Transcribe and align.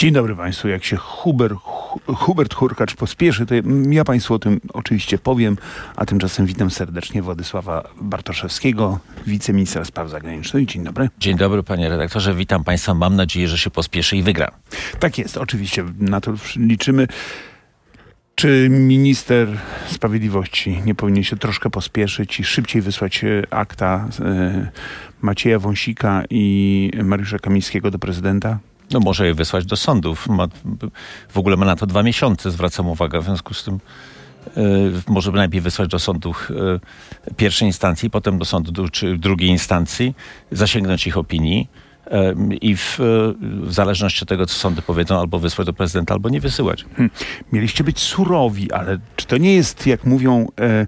Dzień 0.00 0.12
dobry 0.12 0.36
Państwu. 0.36 0.68
Jak 0.68 0.84
się 0.84 0.96
Huber, 0.96 1.54
Hubert 2.06 2.54
Hurkacz 2.54 2.94
pospieszy, 2.94 3.46
to 3.46 3.54
ja 3.90 4.04
Państwu 4.04 4.34
o 4.34 4.38
tym 4.38 4.60
oczywiście 4.72 5.18
powiem, 5.18 5.56
a 5.96 6.06
tymczasem 6.06 6.46
witam 6.46 6.70
serdecznie 6.70 7.22
Władysława 7.22 7.88
Bartoszewskiego, 8.00 8.98
wiceministra 9.26 9.84
spraw 9.84 10.10
zagranicznych. 10.10 10.66
Dzień 10.66 10.84
dobry. 10.84 11.08
Dzień 11.18 11.36
dobry 11.36 11.62
panie 11.62 11.88
redaktorze, 11.88 12.34
witam 12.34 12.64
Państwa. 12.64 12.94
Mam 12.94 13.16
nadzieję, 13.16 13.48
że 13.48 13.58
się 13.58 13.70
pospieszy 13.70 14.16
i 14.16 14.22
wygra. 14.22 14.50
Tak 14.98 15.18
jest, 15.18 15.36
oczywiście 15.36 15.84
na 15.98 16.20
to 16.20 16.32
liczymy. 16.56 17.06
Czy 18.34 18.68
minister 18.70 19.48
sprawiedliwości 19.86 20.82
nie 20.84 20.94
powinien 20.94 21.24
się 21.24 21.36
troszkę 21.36 21.70
pospieszyć 21.70 22.40
i 22.40 22.44
szybciej 22.44 22.82
wysłać 22.82 23.24
e, 23.24 23.42
akta 23.50 24.08
e, 24.20 24.70
Macieja 25.22 25.58
Wąsika 25.58 26.22
i 26.30 26.90
Mariusza 27.04 27.38
Kamińskiego 27.38 27.90
do 27.90 27.98
prezydenta? 27.98 28.58
No 28.90 29.00
może 29.00 29.26
je 29.26 29.34
wysłać 29.34 29.66
do 29.66 29.76
sądów. 29.76 30.28
Ma, 30.28 30.48
w 31.28 31.38
ogóle 31.38 31.56
ma 31.56 31.66
na 31.66 31.76
to 31.76 31.86
dwa 31.86 32.02
miesiące, 32.02 32.50
zwracam 32.50 32.88
uwagę. 32.88 33.20
W 33.20 33.24
związku 33.24 33.54
z 33.54 33.64
tym 33.64 33.80
y, 34.56 34.92
może 35.08 35.32
najpierw 35.32 35.64
wysłać 35.64 35.88
do 35.88 35.98
sądu 35.98 36.34
y, 37.30 37.34
pierwszej 37.34 37.68
instancji, 37.68 38.10
potem 38.10 38.38
do 38.38 38.44
sądu 38.44 38.88
czy 38.88 39.18
drugiej 39.18 39.50
instancji, 39.50 40.14
zasięgnąć 40.50 41.06
ich 41.06 41.18
opinii 41.18 41.68
i 42.60 42.76
w, 42.76 42.98
w, 43.62 43.72
zależności 43.72 44.22
od 44.22 44.28
tego, 44.28 44.46
co 44.46 44.54
sądy 44.54 44.82
powiedzą, 44.82 45.20
albo 45.20 45.38
wysłać 45.38 45.66
do 45.66 45.72
prezydenta, 45.72 46.14
albo 46.14 46.28
nie 46.28 46.40
wysyłać. 46.40 46.84
Hmm. 46.84 47.10
Mieliście 47.52 47.84
być 47.84 47.98
surowi, 47.98 48.72
ale 48.72 48.98
czy 49.16 49.26
to 49.26 49.36
nie 49.36 49.54
jest, 49.54 49.86
jak 49.86 50.04
mówią 50.04 50.48
e, 50.60 50.86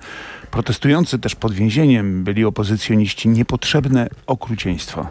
protestujący 0.51 1.19
też 1.19 1.34
pod 1.34 1.53
więzieniem, 1.53 2.25
byli 2.25 2.45
opozycjoniści, 2.45 3.28
niepotrzebne 3.28 4.09
okrucieństwo? 4.27 5.06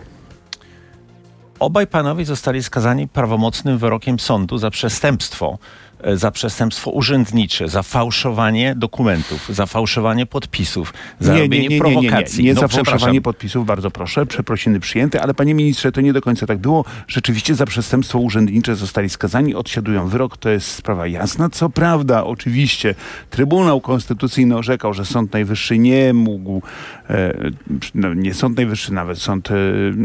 Obaj 1.60 1.88
panowie 1.88 2.26
zostali 2.26 2.64
skazani 2.64 3.08
prawomocnym 3.08 3.78
wyrokiem 3.78 4.20
sądu 4.20 4.58
za 4.58 4.70
przestępstwo 4.70 5.58
za 6.14 6.32
przestępstwo 6.32 6.92
urzędnicze, 6.92 7.70
za 7.70 7.84
fałszowanie 7.84 8.76
dokumentów, 8.76 9.50
za 9.50 9.66
fałszowanie 9.66 10.26
podpisów, 10.26 10.94
za 11.20 11.34
nie, 11.34 11.40
robienie 11.40 11.67
nie, 11.67 11.76
nie, 11.76 11.81
prowokacji. 11.81 12.38
Nie, 12.38 12.44
nie, 12.44 12.53
nie, 12.53 12.62
nie 12.62 12.62
no, 12.62 12.62
za 12.62 12.67
fałszowanie 12.67 13.22
podpisów, 13.22 13.66
bardzo 13.66 13.92
proszę, 13.92 14.25
przeprosiny 14.25 14.80
przyjęte, 14.80 15.22
ale 15.22 15.34
panie 15.34 15.53
ministrze, 15.53 15.92
to 15.92 16.02
nie 16.02 16.14
do 16.14 16.22
końca 16.22 16.45
tak 16.45 16.58
było. 16.58 16.86
Rzeczywiście 17.08 17.56
za 17.56 17.66
przestępstwo 17.66 18.20
urzędnicze 18.20 18.75
zostali 18.75 19.09
skazani, 19.09 19.56
odsiadują 19.56 20.08
wyrok, 20.08 20.38
to 20.38 20.50
jest 20.50 20.72
sprawa 20.72 21.08
jasna. 21.08 21.50
Co 21.50 21.70
prawda, 21.70 22.23
oczywiście, 22.23 22.95
Trybunał 23.30 23.81
Konstytucyjny 23.81 24.58
orzekał, 24.58 24.94
że 24.94 25.06
Sąd 25.06 25.34
Najwyższy 25.34 25.80
nie 25.80 26.14
mógł, 26.14 26.62
e, 27.09 27.34
no, 27.95 28.14
nie 28.14 28.34
Sąd 28.34 28.58
Najwyższy, 28.58 28.94
nawet 28.94 29.18
Sąd 29.18 29.52
e, 29.52 29.53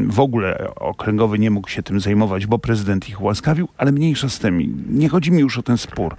w 0.06 0.20
ogóle 0.20 0.74
okręgowy 0.74 1.38
nie 1.38 1.50
mógł 1.50 1.68
się 1.68 1.82
tym 1.82 2.00
zajmować, 2.00 2.46
bo 2.46 2.58
prezydent 2.58 3.08
ich 3.08 3.20
ułaskawił, 3.20 3.68
ale 3.76 3.92
mniejsza 3.92 4.28
z 4.28 4.38
tym. 4.38 4.84
Nie 4.88 5.08
chodzi 5.08 5.32
mi 5.32 5.40
już 5.40 5.58
o 5.58 5.62
ten 5.62 5.78
spór. 5.92 6.16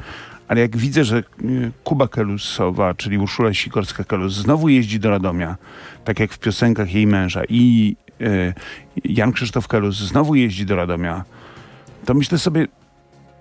Ale 0.47 0.61
jak 0.61 0.77
widzę, 0.77 1.03
że 1.03 1.17
y, 1.17 1.71
Kuba 1.83 2.07
Kelusowa, 2.07 2.93
czyli 2.93 3.17
Urszula 3.17 3.49
Sikorska-Kelus 3.49 4.29
znowu 4.29 4.69
jeździ 4.69 4.99
do 4.99 5.09
Radomia, 5.09 5.57
tak 6.03 6.19
jak 6.19 6.33
w 6.33 6.39
piosenkach 6.39 6.93
jej 6.93 7.07
męża 7.07 7.41
i 7.49 7.95
y, 8.21 8.53
Jan 9.05 9.31
Krzysztof 9.31 9.67
Kelus 9.67 9.97
znowu 9.97 10.35
jeździ 10.35 10.65
do 10.65 10.75
Radomia, 10.75 11.23
to 12.05 12.13
myślę 12.13 12.37
sobie, 12.37 12.67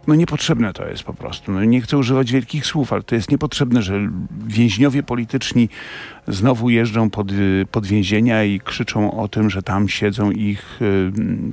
no 0.06 0.14
niepotrzebne 0.14 0.72
to 0.72 0.88
jest 0.88 1.02
po 1.02 1.14
prostu. 1.14 1.52
No 1.52 1.64
nie 1.64 1.80
chcę 1.80 1.98
używać 1.98 2.32
wielkich 2.32 2.66
słów, 2.66 2.92
ale 2.92 3.02
to 3.02 3.14
jest 3.14 3.30
niepotrzebne, 3.30 3.82
że 3.82 4.10
więźniowie 4.46 5.02
polityczni 5.02 5.68
znowu 6.28 6.70
jeżdżą 6.70 7.10
pod, 7.10 7.32
y, 7.32 7.66
pod 7.70 7.86
więzienia 7.86 8.44
i 8.44 8.60
krzyczą 8.60 9.12
o 9.12 9.28
tym, 9.28 9.50
że 9.50 9.62
tam 9.62 9.88
siedzą 9.88 10.30
ich, 10.30 10.80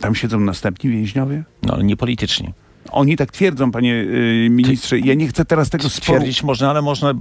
tam 0.02 0.16
siedzą 0.16 0.40
następni 0.40 0.90
więźniowie? 0.90 1.44
No 1.64 1.74
ale 1.74 1.84
nie 1.84 1.98
polityczni. 1.98 2.54
Oni 2.92 3.18
tak 3.18 3.32
twierdzą, 3.32 3.72
panie 3.72 3.94
y, 3.94 4.48
ministrze. 4.50 5.00
Ja 5.00 5.14
nie 5.14 5.28
chcę 5.28 5.46
teraz 5.46 5.70
tego 5.70 5.90
stwierdzić 5.90 6.38
sporu... 6.38 6.48
można, 6.48 6.70
ale 6.70 6.82
można 6.82 7.14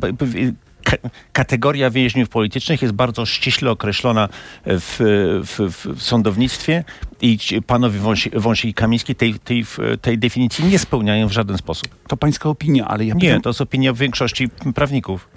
kategoria 1.33 1.91
więźniów 1.91 2.29
politycznych 2.29 2.83
jest 2.83 2.95
bardzo 2.95 3.27
ściśle 3.27 3.71
określona 3.71 4.29
w, 4.67 4.97
w, 5.45 5.85
w 5.97 6.03
sądownictwie 6.03 6.85
i 7.21 7.39
panowie 7.67 7.99
Wąsik, 7.99 8.39
Wąsik 8.39 8.71
i 8.71 8.75
Kamiński 8.75 9.15
tej, 9.15 9.35
tej, 9.35 9.65
tej 10.03 10.19
definicji 10.19 10.65
nie 10.65 10.79
spełniają 10.79 11.29
w 11.29 11.33
żaden 11.33 11.59
sposób. 11.59 11.89
To 12.07 12.17
pańska 12.17 12.49
opinia, 12.49 12.89
ale 12.89 13.05
ja 13.05 13.15
pytam... 13.15 13.29
Nie, 13.29 13.41
to 13.41 13.51
jest 13.51 13.61
opinia 13.61 13.93
większości 13.93 14.49
prawników. 14.75 15.29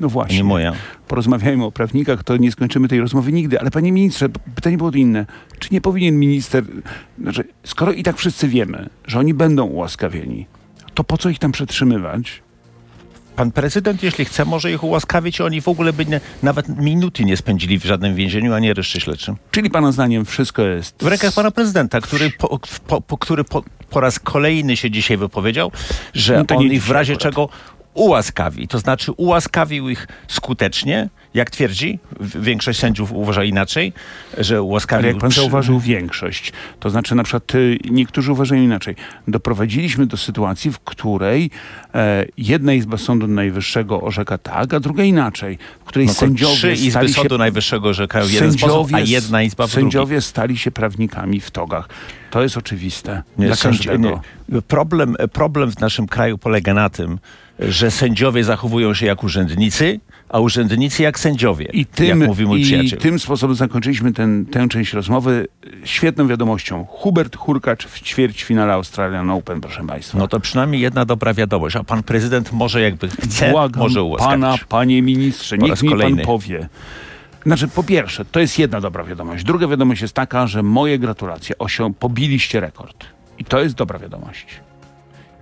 No 0.00 0.08
właśnie. 0.08 0.36
Nie 0.36 0.44
moja. 0.44 0.72
Porozmawiajmy 1.08 1.64
o 1.64 1.72
prawnikach, 1.72 2.24
to 2.24 2.36
nie 2.36 2.52
skończymy 2.52 2.88
tej 2.88 3.00
rozmowy 3.00 3.32
nigdy. 3.32 3.60
Ale 3.60 3.70
panie 3.70 3.92
ministrze, 3.92 4.28
pytanie 4.54 4.76
było 4.76 4.90
inne. 4.90 5.26
Czy 5.58 5.68
nie 5.72 5.80
powinien 5.80 6.18
minister... 6.18 6.64
Znaczy, 7.20 7.44
skoro 7.64 7.92
i 7.92 8.02
tak 8.02 8.16
wszyscy 8.16 8.48
wiemy, 8.48 8.88
że 9.06 9.18
oni 9.18 9.34
będą 9.34 9.64
ułaskawieni, 9.64 10.46
to 10.94 11.04
po 11.04 11.18
co 11.18 11.28
ich 11.28 11.38
tam 11.38 11.52
przetrzymywać? 11.52 12.43
Pan 13.36 13.50
prezydent, 13.52 14.02
jeśli 14.02 14.24
chce, 14.24 14.44
może 14.44 14.72
ich 14.72 14.84
ułaskawić 14.84 15.38
i 15.38 15.42
oni 15.42 15.60
w 15.60 15.68
ogóle 15.68 15.92
by 15.92 16.06
nie, 16.06 16.20
nawet 16.42 16.68
minuty 16.68 17.24
nie 17.24 17.36
spędzili 17.36 17.78
w 17.78 17.84
żadnym 17.84 18.14
więzieniu, 18.14 18.54
ani 18.54 18.70
areszcie 18.70 19.00
śledczym. 19.00 19.36
Czyli 19.50 19.70
pana 19.70 19.92
zdaniem 19.92 20.24
wszystko 20.24 20.62
jest... 20.62 20.96
W 21.00 21.06
rękach 21.06 21.34
pana 21.34 21.50
prezydenta, 21.50 22.00
który 22.00 22.30
po, 22.30 22.58
po, 22.86 23.00
po 23.00 23.18
który 23.18 23.44
po, 23.44 23.64
po, 23.90 24.00
raz 24.00 24.18
kolejny 24.18 24.76
się 24.76 24.90
dzisiaj 24.90 25.16
wypowiedział, 25.16 25.72
że 26.14 26.44
no 26.48 26.56
on 26.56 26.62
ich 26.62 26.82
w 26.82 26.90
razie 26.90 27.12
akurat. 27.12 27.32
czego 27.32 27.48
ułaskawi. 27.94 28.68
To 28.68 28.78
znaczy 28.78 29.12
ułaskawił 29.12 29.88
ich 29.88 30.08
skutecznie, 30.28 31.08
jak 31.34 31.50
twierdzi, 31.50 31.98
większość 32.20 32.78
sędziów 32.78 33.12
uważa 33.12 33.44
inaczej, 33.44 33.92
że 34.38 34.62
ułaskawił... 34.62 35.04
Ale 35.04 35.12
jak 35.12 35.20
pan 35.20 35.30
zauważył 35.30 35.80
większość, 35.80 36.52
to 36.80 36.90
znaczy 36.90 37.14
na 37.14 37.22
przykład 37.22 37.54
y, 37.54 37.78
niektórzy 37.90 38.32
uważają 38.32 38.62
inaczej. 38.62 38.96
Doprowadziliśmy 39.28 40.06
do 40.06 40.16
sytuacji, 40.16 40.72
w 40.72 40.78
której 40.78 41.50
e, 41.94 42.24
jedna 42.38 42.74
izba 42.74 42.96
Sądu 42.96 43.26
Najwyższego 43.26 44.00
orzeka 44.00 44.38
tak, 44.38 44.74
a 44.74 44.80
druga 44.80 45.04
inaczej. 45.04 45.58
W 45.80 45.84
której 45.84 46.06
no 46.06 46.14
sędziowie 46.14 46.54
trzy 46.54 46.72
izby 46.72 46.90
stali 46.90 47.12
Sądu 47.12 47.34
się, 47.34 47.38
Najwyższego 47.38 47.88
orzekają 47.88 48.28
jeden 48.28 48.52
sposób, 48.52 48.94
a 48.94 49.00
jedna 49.00 49.42
izba 49.42 49.66
w 49.66 49.70
Sędziowie 49.70 50.16
drugi. 50.16 50.26
stali 50.26 50.58
się 50.58 50.70
prawnikami 50.70 51.40
w 51.40 51.50
togach. 51.50 51.88
To 52.30 52.42
jest 52.42 52.56
oczywiste 52.56 53.22
nie, 53.38 53.46
dla 53.46 53.56
każdego. 53.56 54.22
Nie. 54.48 54.62
Problem, 54.62 55.16
problem 55.32 55.72
w 55.72 55.80
naszym 55.80 56.06
kraju 56.06 56.38
polega 56.38 56.74
na 56.74 56.90
tym, 56.90 57.18
że 57.58 57.90
sędziowie 57.90 58.44
zachowują 58.44 58.94
się 58.94 59.06
jak 59.06 59.24
urzędnicy, 59.24 60.00
a 60.28 60.38
urzędnicy 60.40 61.02
jak 61.02 61.18
sędziowie, 61.18 61.64
I 61.72 61.86
tym, 61.86 62.20
jak 62.20 62.28
mówi 62.28 62.46
mój 62.46 62.60
i 62.60 62.64
przyjaciel. 62.64 62.98
tym 62.98 63.18
sposobem 63.18 63.56
zakończyliśmy 63.56 64.12
ten, 64.12 64.46
tę 64.46 64.68
część 64.68 64.92
rozmowy 64.92 65.46
świetną 65.84 66.28
wiadomością. 66.28 66.84
Hubert 66.84 67.36
Hurkacz 67.36 67.86
w 67.86 68.00
ćwierćfinale 68.00 68.72
Australian 68.72 69.30
Open, 69.30 69.60
proszę 69.60 69.86
Państwa. 69.86 70.18
No 70.18 70.28
to 70.28 70.40
przynajmniej 70.40 70.80
jedna 70.80 71.04
dobra 71.04 71.34
wiadomość, 71.34 71.76
a 71.76 71.84
pan 71.84 72.02
prezydent 72.02 72.52
może 72.52 72.80
jakby 72.80 73.08
chce, 73.08 73.50
Błagam 73.50 73.82
może 73.82 74.02
ułaskawić. 74.02 74.30
pana, 74.42 74.56
panie 74.68 75.02
ministrze, 75.02 75.58
niech 75.58 75.82
mi 75.82 75.90
pan 75.98 76.16
powie. 76.16 76.68
Znaczy, 77.46 77.68
po 77.68 77.82
pierwsze, 77.82 78.24
to 78.24 78.40
jest 78.40 78.58
jedna 78.58 78.80
dobra 78.80 79.04
wiadomość. 79.04 79.44
Druga 79.44 79.68
wiadomość 79.68 80.02
jest 80.02 80.14
taka, 80.14 80.46
że 80.46 80.62
moje 80.62 80.98
gratulacje, 80.98 81.58
osią, 81.58 81.94
pobiliście 81.94 82.60
rekord. 82.60 83.04
I 83.38 83.44
to 83.44 83.60
jest 83.60 83.74
dobra 83.74 83.98
wiadomość. 83.98 84.46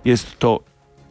Jest 0.05 0.39
to 0.39 0.59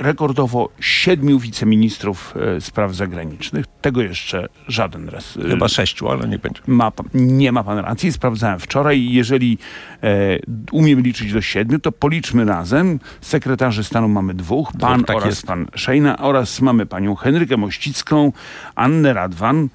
rekordowo 0.03 0.69
siedmiu 0.81 1.39
wiceministrów 1.39 2.35
e, 2.57 2.61
spraw 2.61 2.95
zagranicznych. 2.95 3.67
Tego 3.81 4.03
jeszcze 4.03 4.49
żaden 4.69 5.09
raz. 5.09 5.37
E, 5.37 5.49
Chyba 5.49 5.69
sześciu, 5.69 6.09
ale 6.09 6.29
nie 6.29 6.39
będzie. 6.39 6.61
Ma, 6.67 6.93
nie 7.15 7.53
ma 7.53 7.65
pan 7.65 7.79
racji. 7.79 8.13
Sprawdzałem 8.13 8.59
wczoraj. 8.59 9.11
Jeżeli 9.11 9.59
e, 10.03 10.39
umiem 10.73 11.01
liczyć 11.01 11.33
do 11.33 11.41
siedmiu, 11.41 11.79
to 11.79 11.93
policzmy 11.93 12.45
razem. 12.45 13.01
Sekretarzy 13.21 13.85
stanu 13.85 14.09
mamy 14.09 14.35
dwóch. 14.35 14.73
Pan 14.81 15.05
tak 15.05 15.17
oraz 15.17 15.29
jest. 15.29 15.47
pan 15.47 15.67
Szejna 15.75 16.19
oraz 16.19 16.61
mamy 16.61 16.87
panią 16.87 17.15
Henrykę 17.15 17.57
Mościcką, 17.57 18.33
Annę 18.75 19.13
Radwan, 19.13 19.69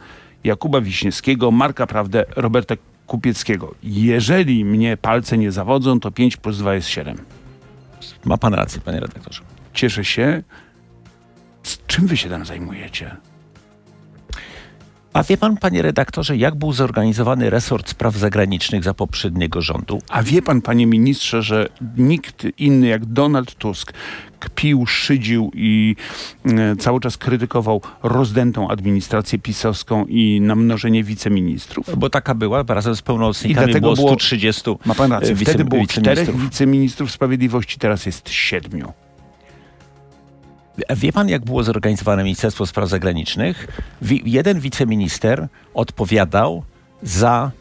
Jakuba 0.44 0.82
Wiśniewskiego, 0.82 1.52
Marka 1.52 1.88
Prawdę, 1.88 2.26
Roberta 2.36 2.76
Kupieckiego. 3.08 3.76
Jeżeli 3.84 4.66
mnie 4.66 4.98
palce 4.98 5.38
nie 5.38 5.52
zawodzą, 5.52 6.00
to 6.00 6.12
5 6.12 6.38
plus 6.38 6.58
2 6.58 6.74
jest 6.74 6.88
7. 6.88 7.18
Ma 8.26 8.38
pan 8.38 8.54
rację, 8.54 8.82
panie 8.82 9.00
redaktorze 9.00 9.57
cieszę 9.78 10.06
się. 10.06 10.44
Z 11.64 11.80
czym 11.88 12.08
wy 12.08 12.18
się 12.18 12.30
tam 12.30 12.46
zajmujecie? 12.46 13.16
A 15.14 15.24
wie 15.24 15.38
pan, 15.38 15.58
panie 15.58 15.82
redaktorze, 15.82 16.38
jak 16.38 16.56
był 16.56 16.74
zorganizowany 16.74 17.50
resort 17.50 17.90
spraw 17.90 18.16
zagranicznych 18.16 18.84
za 18.84 18.94
poprzedniego 18.94 19.62
rządu? 19.62 20.02
A 20.10 20.24
wie 20.24 20.42
pan, 20.42 20.62
panie 20.62 20.88
ministrze, 20.88 21.42
że 21.42 21.70
nikt 21.98 22.48
inny 22.58 22.88
jak 22.88 23.06
Donald 23.06 23.56
Tusk 23.56 23.94
kpił, 24.40 24.86
szydził 24.86 25.52
i 25.54 25.96
e, 26.46 26.76
cały 26.76 27.00
czas 27.00 27.18
krytykował 27.18 27.82
rozdętą 28.04 28.70
administrację 28.70 29.40
pisowską 29.40 30.06
i 30.06 30.42
namnożenie 30.42 31.04
wiceministrów? 31.04 31.98
Bo 31.98 32.10
taka 32.10 32.36
była, 32.36 32.64
razem 32.68 32.96
z 32.96 33.02
pełnomocnikami 33.02 33.82
było 33.82 33.96
130 33.96 34.62
Ma 34.86 34.96
pan 34.96 35.12
rację, 35.12 35.36
wtedy 35.36 35.66
było 35.66 35.88
czterech 35.88 36.38
wiceministrów 36.38 37.12
sprawiedliwości, 37.12 37.80
teraz 37.80 38.06
jest 38.06 38.30
siedmiu. 38.30 38.94
Wie 40.96 41.14
pan, 41.14 41.30
jak 41.30 41.46
było 41.46 41.64
zorganizowane 41.64 42.24
Ministerstwo 42.24 42.66
Spraw 42.66 42.90
Zagranicznych? 42.90 43.68
jeden 44.26 44.60
wiceminister 44.60 45.48
odpowiadał 45.74 46.64
za 47.04 47.52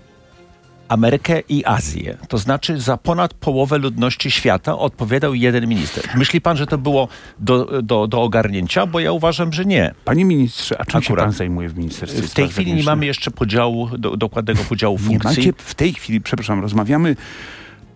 Amerykę 0.89 1.41
i 1.49 1.65
Azję. 1.65 2.19
To 2.29 2.39
znaczy 2.39 2.81
za 2.81 2.97
ponad 2.97 3.35
połowę 3.35 3.79
ludności 3.79 4.31
świata 4.31 4.79
odpowiadał 4.79 5.35
jeden 5.35 5.67
minister. 5.67 6.05
Myśli 6.15 6.41
pan, 6.41 6.57
że 6.57 6.67
to 6.67 6.79
było 6.79 7.09
do, 7.39 7.83
do, 7.83 8.07
do 8.07 8.23
ogarnięcia? 8.23 8.87
Bo 8.87 9.01
ja 9.01 9.13
uważam, 9.13 9.53
że 9.53 9.65
nie. 9.65 9.95
Panie 10.05 10.25
ministrze, 10.25 10.81
a 10.81 10.85
czym 10.85 11.03
się 11.03 11.07
Akurat. 11.07 11.25
pan 11.25 11.33
zajmuje 11.33 11.69
w 11.69 11.79
Ministerstwie 11.79 12.23
W 12.23 12.35
tej 12.35 12.49
chwili 12.49 12.75
nie 12.75 12.83
mamy 12.83 13.07
jeszcze 13.07 13.31
podziału, 13.31 13.89
do, 13.99 14.17
dokładnego 14.17 14.65
podziału 14.65 14.99
Nie 14.99 15.05
funkcji. 15.05 15.29
macie 15.29 15.53
w 15.57 15.75
tej 15.75 15.93
chwili, 15.93 16.21
przepraszam, 16.21 16.61
rozmawiamy 16.61 17.17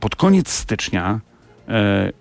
pod 0.00 0.16
koniec 0.16 0.48
stycznia. 0.48 1.20
E, 1.68 2.12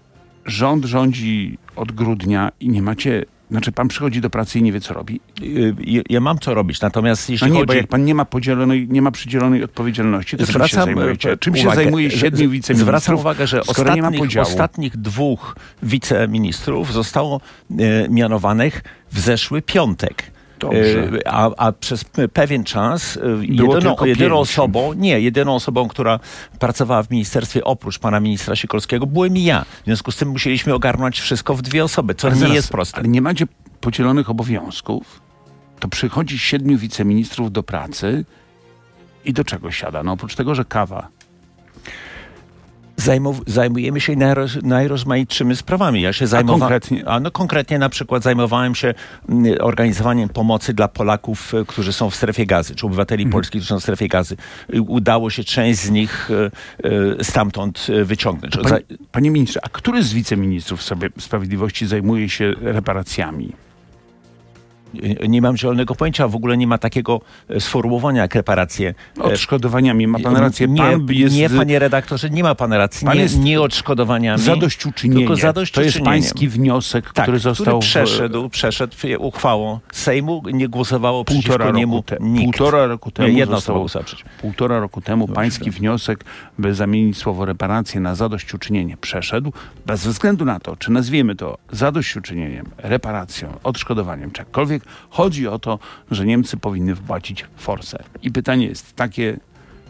rząd 0.46 0.86
rządzi 0.86 1.58
od 1.80 1.92
grudnia 1.92 2.52
i 2.60 2.70
nie 2.70 2.82
macie. 2.82 3.26
Znaczy, 3.52 3.72
pan 3.72 3.88
przychodzi 3.88 4.22
do 4.22 4.30
pracy 4.30 4.60
i 4.60 4.64
nie 4.64 4.72
wie, 4.72 4.82
co 4.82 4.94
robi. 4.94 5.20
Y, 5.44 5.76
Ja, 5.80 6.02
ja 6.10 6.20
mam 6.20 6.40
co 6.40 6.54
robić, 6.54 6.82
natomiast 6.82 7.30
No 7.30 7.34
jeśli 7.34 7.48
nie, 7.52 7.54
chodzi... 7.54 7.66
bo 7.68 7.74
jak 7.74 7.88
pan 7.88 8.06
nie 8.06 8.16
ma 8.16 8.26
podzielonej, 8.26 8.88
nie 8.90 9.02
ma 9.02 9.12
przydzielonej 9.12 9.64
odpowiedzialności, 9.64 10.38
to 10.38 10.44
czym 10.44 10.48
się 10.48 10.54
Zwracam, 10.54 10.86
zajmujecie? 10.86 11.38
Czym 11.38 11.56
się 11.56 11.62
uwagę, 11.62 11.76
zajmuje 11.84 12.10
że- 12.12 12.18
siedmiu 12.18 12.38
Zwracam 12.38 12.52
wiceministrów, 12.52 13.20
uwagę, 13.20 13.48
że 13.48 13.62
ostatnich, 13.62 14.38
ostatnich 14.40 14.98
dwóch 14.98 15.56
wiceministrów 15.84 16.94
zostało 16.94 17.42
e, 17.80 18.10
mianowanych 18.10 18.82
w 19.12 19.20
zeszły 19.20 19.62
piątek. 19.62 20.32
Dobrze. 20.60 21.10
E, 21.26 21.28
A, 21.28 21.52
a 21.58 21.72
przez 21.72 22.06
pewien 22.34 22.64
czas 22.64 23.18
e, 23.18 23.20
Było 23.20 23.42
jedyną, 23.46 23.80
tylko 23.80 24.06
jedyną 24.06 24.40
osobą, 24.40 24.94
nie, 24.94 25.22
jedyną 25.22 25.56
osobą, 25.56 25.88
która 25.88 26.20
pracowała 26.60 27.04
w 27.04 27.12
ministerstwie 27.12 27.64
oprócz 27.64 28.00
pana 28.00 28.20
ministra 28.20 28.56
Sikorskiego 28.56 29.06
byłem 29.06 29.38
i 29.38 29.44
ja. 29.44 29.66
W 29.82 29.86
związku 29.86 30.12
z 30.12 30.16
tym 30.16 30.30
musieliśmy 30.30 30.74
ogarnąć 30.74 31.20
wszystko 31.20 31.56
w 31.56 31.62
dwie 31.62 31.84
osoby, 31.84 32.16
co 32.16 32.28
Ale 32.28 32.36
nie 32.36 32.40
zaraz, 32.40 32.56
jest 32.56 32.70
proste. 32.70 32.98
Ale 32.98 33.08
nie 33.08 33.22
macie 33.22 33.46
podzielonych 33.82 34.30
obowiązków, 34.30 35.22
to 35.80 35.88
przychodzi 35.88 36.40
siedmiu 36.40 36.78
wiceministrów 36.78 37.52
do 37.52 37.64
pracy 37.64 38.26
i 39.26 39.34
do 39.34 39.44
czego 39.44 39.72
siada? 39.72 40.04
No 40.04 40.12
oprócz 40.12 40.36
tego, 40.36 40.56
że 40.56 40.66
kawa. 40.66 41.08
Zajmujemy 43.48 44.02
się 44.02 44.16
najroz, 44.16 44.58
najrozmaitszymi 44.64 45.56
sprawami. 45.56 46.02
Ja 46.02 46.14
się 46.14 46.28
zajmowałem. 46.28 46.60
konkretnie? 46.60 47.08
A 47.08 47.20
no 47.20 47.32
konkretnie 47.32 47.80
na 47.80 47.90
przykład 47.90 48.24
zajmowałem 48.24 48.76
się 48.76 48.94
mm, 49.30 49.56
organizowaniem 49.62 50.30
pomocy 50.30 50.74
dla 50.74 50.88
Polaków, 50.88 51.54
e, 51.54 51.66
którzy 51.66 51.94
są 51.94 52.10
w 52.10 52.16
strefie 52.16 52.46
gazy, 52.46 52.76
czy 52.76 52.86
obywateli 52.86 53.24
Mhm. 53.24 53.32
polskich, 53.32 53.62
którzy 53.62 53.70
są 53.70 53.80
w 53.80 53.84
strefie 53.84 54.08
gazy. 54.08 54.38
Udało 54.88 55.30
się 55.30 55.44
część 55.44 55.80
z 55.80 55.90
nich 55.92 56.30
e, 56.32 56.52
e, 57.20 57.24
stamtąd 57.24 57.88
wyciągnąć. 58.04 58.58
Panie, 58.58 58.82
panie 59.12 59.32
ministrze, 59.32 59.60
a 59.64 59.70
który 59.70 60.04
z 60.04 60.14
wiceministrów 60.14 60.84
sobie 60.84 61.10
sprawiedliwości 61.20 61.88
zajmuje 61.88 62.30
się 62.30 62.54
reparacjami? 62.62 63.54
Nie 65.28 65.42
mam 65.42 65.58
zielonego 65.58 65.96
pojęcia, 65.96 66.28
w 66.28 66.36
ogóle 66.36 66.58
nie 66.58 66.68
ma 66.68 66.78
takiego 66.78 67.22
e, 67.50 67.60
sformułowania 67.60 68.22
jak 68.22 68.36
reparacje. 68.36 68.94
E, 69.18 69.24
Odszkodowaniami. 69.24 70.08
Ma 70.08 70.20
pan 70.20 70.36
rację. 70.38 70.68
Nie, 70.68 70.78
Pan 70.82 71.06
jest 71.10 71.36
nie, 71.36 71.50
panie 71.50 71.80
redaktorze, 71.80 72.30
nie 72.30 72.44
ma 72.44 72.56
pan 72.56 72.74
racji. 72.74 73.06
Pan 73.08 73.16
nie, 73.18 73.22
jest 73.24 73.40
nie 73.40 73.62
odszkodowaniami. 73.62 74.42
zadośćuczynienie. 74.44 75.20
Tylko 75.22 75.36
To 75.36 75.42
zadośćuczynieniem. 75.42 75.94
jest 75.94 76.06
pański 76.06 76.48
wniosek, 76.48 77.14
tak, 77.14 77.26
który 77.26 77.40
został 77.40 77.82
w- 77.82 77.84
przeszedł, 77.84 78.50
przeszedł 78.50 78.94
uchwałą 79.20 79.80
Sejmu, 79.92 80.44
nie 80.54 80.68
głosowało 80.68 81.26
półtora 81.26 81.58
przeciwko 81.58 81.78
niemu 81.78 81.96
roku, 81.96 82.06
te, 82.08 82.18
nikt. 82.20 82.58
półtora 82.58 82.86
roku 82.88 83.12
temu 83.12 83.30
Jedna 83.30 83.58
osoba 83.58 83.80
został, 83.80 84.04
półtora 84.42 84.80
roku 84.80 85.02
temu 85.02 85.28
pański 85.28 85.72
wniosek, 85.72 86.24
by 86.60 86.74
zamienić 86.76 87.18
słowo 87.18 87.46
reparacje 87.46 88.02
na 88.02 88.16
zadośćuczynienie 88.16 88.98
przeszedł, 88.98 89.54
bez 89.86 90.08
względu 90.08 90.46
na 90.46 90.60
to, 90.60 90.76
czy 90.76 90.92
nazwiemy 90.92 91.36
to 91.36 91.58
zadośćuczynieniem, 91.72 92.66
reparacją, 92.78 93.48
odszkodowaniem, 93.64 94.32
czy 94.32 94.42
Chodzi 95.10 95.48
o 95.48 95.60
to, 95.60 95.80
że 96.12 96.26
Niemcy 96.26 96.58
powinny 96.58 96.96
wpłacić 96.96 97.46
forsę. 97.58 98.04
I 98.22 98.32
pytanie 98.32 98.66
jest 98.66 98.96
takie, 98.96 99.38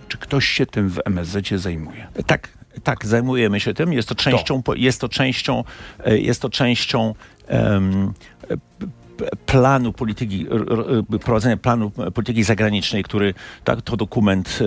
czy 0.08 0.18
ktoś 0.18 0.46
się 0.48 0.66
tym 0.66 0.90
w 0.90 1.00
MSZ 1.06 1.50
zajmuje? 1.56 2.08
Tak, 2.26 2.50
tak, 2.84 3.06
zajmujemy 3.06 3.60
się 3.60 3.74
tym. 3.74 3.94
Jest 3.94 4.10
to 4.10 4.16
częścią, 4.16 4.64
po- 4.64 4.76
jest 4.76 5.02
to 5.02 5.10
częścią, 5.10 5.64
e, 6.06 6.18
jest 6.20 6.42
to 6.42 6.50
częścią 6.50 7.16
p- 9.18 9.30
planu 9.46 9.94
polityki, 9.94 10.48
r- 10.52 11.20
prowadzenia 11.20 11.58
planu 11.58 11.92
polityki 12.14 12.44
zagranicznej, 12.44 13.04
który 13.04 13.34
tak, 13.64 13.82
to 13.82 13.98
dokument 13.98 14.60
e, 14.62 14.66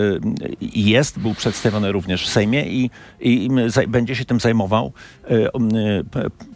jest, 0.60 1.18
był 1.18 1.34
przedstawiony 1.34 1.92
również 1.92 2.26
w 2.26 2.28
Sejmie 2.28 2.66
i, 2.66 2.90
i 3.20 3.48
będzie 3.88 4.16
się 4.16 4.24
tym 4.24 4.40
zajmował 4.40 4.92
e, 5.24 5.28
e, 5.30 5.50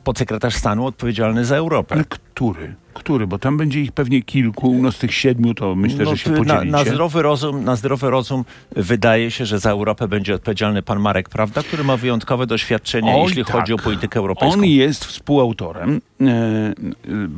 podsekretarz 0.05 0.55
stanu 0.55 0.87
odpowiedzialny 0.87 1.45
za 1.45 1.57
Europę. 1.57 1.95
Który? 2.37 2.75
Który? 2.94 3.27
Bo 3.27 3.38
tam 3.38 3.56
będzie 3.56 3.81
ich 3.81 3.93
pewnie 3.93 4.23
kilku, 4.23 4.79
no 4.83 4.93
z 4.93 4.99
tych 4.99 5.15
siedmiu 5.15 5.55
to 5.55 5.75
myślę, 5.75 6.05
No, 6.05 6.11
że 6.11 6.19
się 6.19 6.31
na, 6.31 6.37
podzielicie. 6.37 6.71
na, 6.71 6.85
zdrowy 6.85 7.23
rozum, 7.23 7.65
na 7.65 7.77
zdrowy 7.77 8.11
rozum 8.11 8.44
wydaje 8.77 9.31
się, 9.31 9.47
że 9.47 9.59
za 9.59 9.71
Europę 9.71 10.09
będzie 10.09 10.35
odpowiedzialny 10.35 10.83
pan 10.83 11.00
Marek, 11.00 11.29
prawda, 11.29 11.62
który 11.62 11.85
ma 11.85 11.97
wyjątkowe 11.97 12.47
doświadczenie, 12.47 13.15
Oj, 13.15 13.23
jeśli 13.23 13.44
tak. 13.44 13.53
chodzi 13.56 13.73
o 13.73 13.77
politykę 13.77 14.19
europejską. 14.19 14.59
On 14.59 14.65
jest 14.65 15.05
współautorem, 15.05 16.00
e, 16.21 16.25
e, 16.25 16.75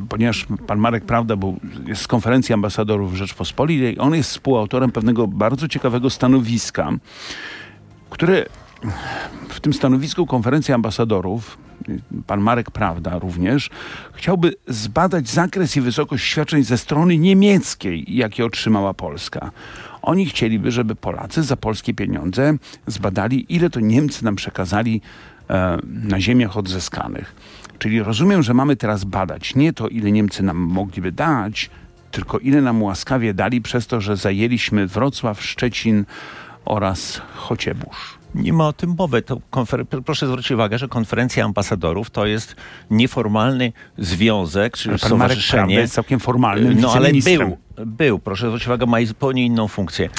ponieważ 0.09 0.45
pan 0.67 0.79
Marek 0.79 1.05
Prawda 1.05 1.35
był, 1.35 1.59
jest 1.87 2.01
z 2.01 2.07
konferencji 2.07 2.53
ambasadorów 2.53 3.15
Rzeczpospolitej, 3.15 3.99
on 3.99 4.15
jest 4.15 4.29
współautorem 4.29 4.91
pewnego 4.91 5.27
bardzo 5.27 5.67
ciekawego 5.67 6.09
stanowiska, 6.09 6.91
które 8.09 8.45
w 9.49 9.59
tym 9.59 9.73
stanowisku 9.73 10.25
konferencji 10.25 10.73
ambasadorów, 10.73 11.57
pan 12.27 12.41
Marek 12.41 12.71
Prawda 12.71 13.19
również, 13.19 13.69
chciałby 14.13 14.53
zbadać 14.67 15.29
zakres 15.29 15.77
i 15.77 15.81
wysokość 15.81 16.25
świadczeń 16.25 16.63
ze 16.63 16.77
strony 16.77 17.17
niemieckiej, 17.17 18.17
jakie 18.17 18.45
otrzymała 18.45 18.93
Polska. 18.93 19.51
Oni 20.01 20.25
chcieliby, 20.25 20.71
żeby 20.71 20.95
Polacy 20.95 21.43
za 21.43 21.55
polskie 21.57 21.93
pieniądze 21.93 22.53
zbadali, 22.87 23.45
ile 23.55 23.69
to 23.69 23.79
Niemcy 23.79 24.25
nam 24.25 24.35
przekazali 24.35 25.01
e, 25.49 25.77
na 25.85 26.21
ziemiach 26.21 26.57
odzyskanych. 26.57 27.35
Czyli 27.79 28.03
rozumiem, 28.03 28.43
że 28.43 28.53
mamy 28.53 28.75
teraz 28.75 29.03
badać 29.03 29.55
nie 29.55 29.73
to, 29.73 29.87
ile 29.87 30.11
Niemcy 30.11 30.43
nam 30.43 30.57
mogliby 30.57 31.11
dać, 31.11 31.69
tylko 32.11 32.39
ile 32.39 32.61
nam 32.61 32.83
łaskawie 32.83 33.33
dali 33.33 33.61
przez 33.61 33.87
to, 33.87 34.01
że 34.01 34.17
zajęliśmy 34.17 34.87
Wrocław, 34.87 35.43
Szczecin 35.43 36.05
oraz 36.65 37.21
Chociebórz. 37.35 38.18
Nie 38.35 38.53
ma 38.53 38.67
o 38.67 38.73
tym 38.73 38.95
mowy. 38.97 39.23
Konfer- 39.51 39.85
proszę 40.05 40.27
zwrócić 40.27 40.51
uwagę, 40.51 40.77
że 40.77 40.87
konferencja 40.87 41.45
ambasadorów 41.45 42.09
to 42.09 42.25
jest 42.25 42.55
nieformalny 42.89 43.73
związek, 43.97 44.77
czy 44.77 44.89
Ale 44.89 44.99
pan 44.99 45.09
Marek 45.09 45.17
Prawda 45.19 45.35
stowarzyszenie. 45.37 45.75
jest 45.75 45.93
całkiem 45.93 46.19
formalnym 46.19 46.79
No 46.81 46.93
ale 46.93 47.11
był, 47.11 47.57
był, 47.85 48.19
proszę 48.19 48.47
zwrócić 48.47 48.67
uwagę, 48.67 48.85
ma 48.85 49.05
zupełnie 49.05 49.45
inną 49.45 49.67
funkcję. 49.67 50.09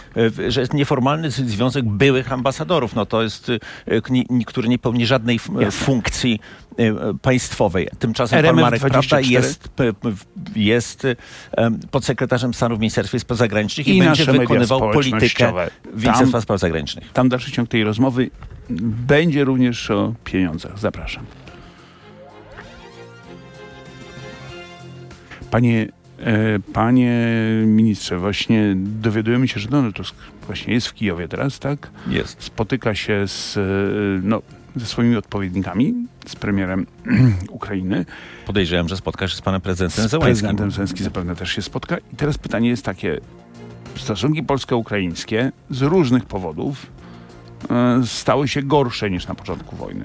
E, 0.47 0.51
Że 0.51 0.61
jest 0.61 0.75
nieformalny 0.75 1.31
związek 1.31 1.85
byłych 1.85 2.33
ambasadorów. 2.33 2.95
No 2.95 3.07
to 3.07 3.23
jest, 3.23 3.51
e, 3.87 4.01
który 4.47 4.69
nie 4.69 4.79
pełni 4.79 5.07
żadnej 5.07 5.41
Jasne. 5.61 5.71
funkcji 5.71 6.41
e, 6.79 6.83
e, 6.83 7.15
państwowej. 7.23 7.89
Tymczasem 7.99 8.37
pan 8.37 8.45
RMF 8.45 8.62
Marek 8.62 8.81
Prawda 8.81 8.99
24? 8.99 9.33
jest, 9.33 9.69
p- 9.69 9.93
p- 9.93 10.12
jest 10.57 11.05
e, 11.05 11.17
podsekretarzem 11.90 12.55
stanu 12.55 12.76
w 12.76 12.81
Ministerstwie 12.81 13.21
Spraw 13.21 13.38
Zagranicznych 13.38 13.88
i, 13.88 13.97
I 13.97 14.02
będzie 14.02 14.25
wykonywał 14.25 14.90
politykę. 14.93 15.52
Ministerstwa 15.95 16.40
Spraw 16.40 16.61
Zagranicznych. 16.61 17.12
Tam 17.12 17.29
dalszy 17.29 17.52
ciąg 17.52 17.69
tej 17.69 17.85
rozmowy 17.85 18.31
będzie 19.07 19.45
również 19.45 19.90
o 19.90 20.14
pieniądzach. 20.25 20.79
Zapraszam. 20.79 21.25
Panie, 25.50 25.88
panie 26.73 27.27
ministrze, 27.67 28.19
właśnie 28.19 28.73
dowiadujemy 28.77 29.49
się, 29.49 29.61
że 29.61 29.69
Donald 29.69 29.97
Tusk 29.97 30.15
właśnie 30.47 30.75
jest 30.75 30.87
w 30.87 30.95
Kijowie 30.95 31.29
teraz, 31.29 31.59
tak? 31.59 31.91
Jest. 32.09 32.43
Spotyka 32.43 32.95
się 32.95 33.29
z, 33.29 33.57
e, 33.57 33.61
no, 34.23 34.43
ze 34.77 34.87
swoimi 34.87 35.17
odpowiednikami, 35.17 35.95
z 36.27 36.37
premierem 36.37 36.87
Ukrainy. 37.50 38.05
Podejrzewam, 38.47 38.89
że 38.89 38.97
spotka 38.97 39.29
się 39.29 39.37
z 39.37 39.41
panem 39.43 39.61
prezydentem 39.61 40.09
Z 40.09 40.11
Zełańskim. 40.11 40.27
prezydentem 40.33 40.71
Zelenskim 40.71 41.05
zapewne 41.05 41.37
też 41.37 41.50
się 41.53 41.62
spotka. 41.62 41.99
I 42.12 42.17
teraz 42.17 42.39
pytanie 42.39 42.69
jest 42.69 42.85
takie. 42.85 43.21
Stosunki 43.97 44.43
polsko-ukraińskie 44.43 45.53
z 45.71 45.83
różnych 45.83 46.25
powodów 46.25 46.87
e, 47.71 48.00
stały 48.07 48.49
się 48.49 48.62
gorsze 48.62 49.11
niż 49.11 49.27
na 49.27 49.35
początku 49.35 49.77
wojny. 49.77 50.05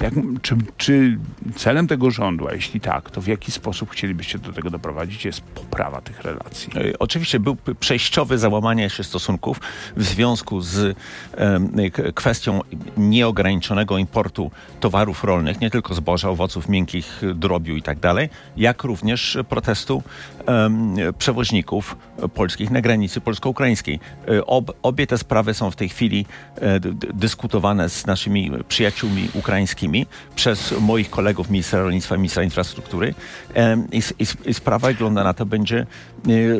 Jak, 0.00 0.14
czy, 0.42 0.56
czy 0.76 1.18
celem 1.56 1.86
tego 1.86 2.10
rządu, 2.10 2.48
a 2.48 2.52
jeśli 2.54 2.80
tak, 2.80 3.10
to 3.10 3.20
w 3.20 3.26
jaki 3.26 3.52
sposób 3.52 3.90
chcielibyście 3.90 4.38
do 4.38 4.52
tego 4.52 4.70
doprowadzić, 4.70 5.24
jest 5.24 5.40
poprawa 5.40 6.00
tych 6.00 6.22
relacji? 6.22 6.70
E, 6.76 6.98
Oczywiście 6.98 7.40
był 7.40 7.56
przejściowe 7.80 8.38
załamanie 8.38 8.90
się 8.90 9.04
stosunków 9.04 9.60
w 9.96 10.02
związku 10.02 10.60
z 10.60 10.96
k- 11.92 12.02
kwestią 12.14 12.60
nieograniczonego 12.96 13.98
importu 13.98 14.50
towarów 14.80 15.24
rolnych, 15.24 15.60
nie 15.60 15.70
tylko 15.70 15.94
zboża, 15.94 16.28
owoców 16.28 16.68
miękkich, 16.68 17.22
drobiu 17.34 17.76
i 17.76 17.82
tak 17.82 17.98
jak 18.56 18.84
również 18.84 19.38
protestu 19.48 20.02
em, 20.46 20.96
przewoźników 21.18 21.96
polskich 22.34 22.70
na 22.70 22.80
granicy 22.80 23.20
polsko-ukraińskiej. 23.20 24.00
E, 24.28 24.46
Ob, 24.46 24.72
obie 24.82 25.06
te 25.06 25.18
sprawy 25.18 25.54
są 25.54 25.70
w 25.70 25.76
tej 25.76 25.88
chwili 25.88 26.26
e, 26.56 26.80
dyskutowane 27.14 27.88
z 27.88 28.06
naszymi 28.06 28.50
przyjaciółmi 28.68 29.28
ukraińskimi 29.34 29.83
przez 30.34 30.74
moich 30.80 31.10
kolegów 31.10 31.50
ministra 31.50 31.82
rolnictwa, 31.82 32.16
ministra 32.16 32.42
infrastruktury 32.42 33.14
i, 33.92 33.98
i, 33.98 34.50
i 34.50 34.54
sprawa 34.54 34.88
wygląda 34.88 35.24
na 35.24 35.34
to, 35.34 35.46
będzie, 35.46 35.86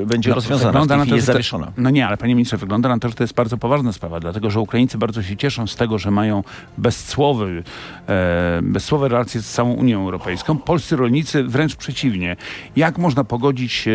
będzie 0.06 0.30
no, 0.30 0.34
rozwiązana, 0.34 0.72
wygląda 0.72 0.96
na 0.96 1.06
to, 1.06 1.14
jest 1.14 1.26
zawieszona. 1.26 1.72
no 1.76 1.90
nie, 1.90 2.06
ale 2.06 2.16
panie 2.16 2.34
ministrze, 2.34 2.56
wygląda 2.56 2.88
na 2.88 2.98
to, 2.98 3.08
że 3.08 3.14
to 3.14 3.24
jest 3.24 3.34
bardzo 3.34 3.56
poważna 3.56 3.92
sprawa, 3.92 4.20
dlatego 4.20 4.50
że 4.50 4.60
Ukraińcy 4.60 4.98
bardzo 4.98 5.22
się 5.22 5.36
cieszą 5.36 5.66
z 5.66 5.76
tego, 5.76 5.98
że 5.98 6.10
mają 6.10 6.44
bezcłowy, 6.78 7.62
e, 8.08 8.60
bezcłowe 8.62 9.08
relacje 9.08 9.42
z 9.42 9.50
całą 9.50 9.72
Unią 9.72 10.00
Europejską. 10.00 10.58
Polscy 10.58 10.96
rolnicy 10.96 11.44
wręcz 11.44 11.76
przeciwnie. 11.76 12.36
Jak 12.76 12.98
można 12.98 13.24
pogodzić 13.24 13.88
e, 13.88 13.92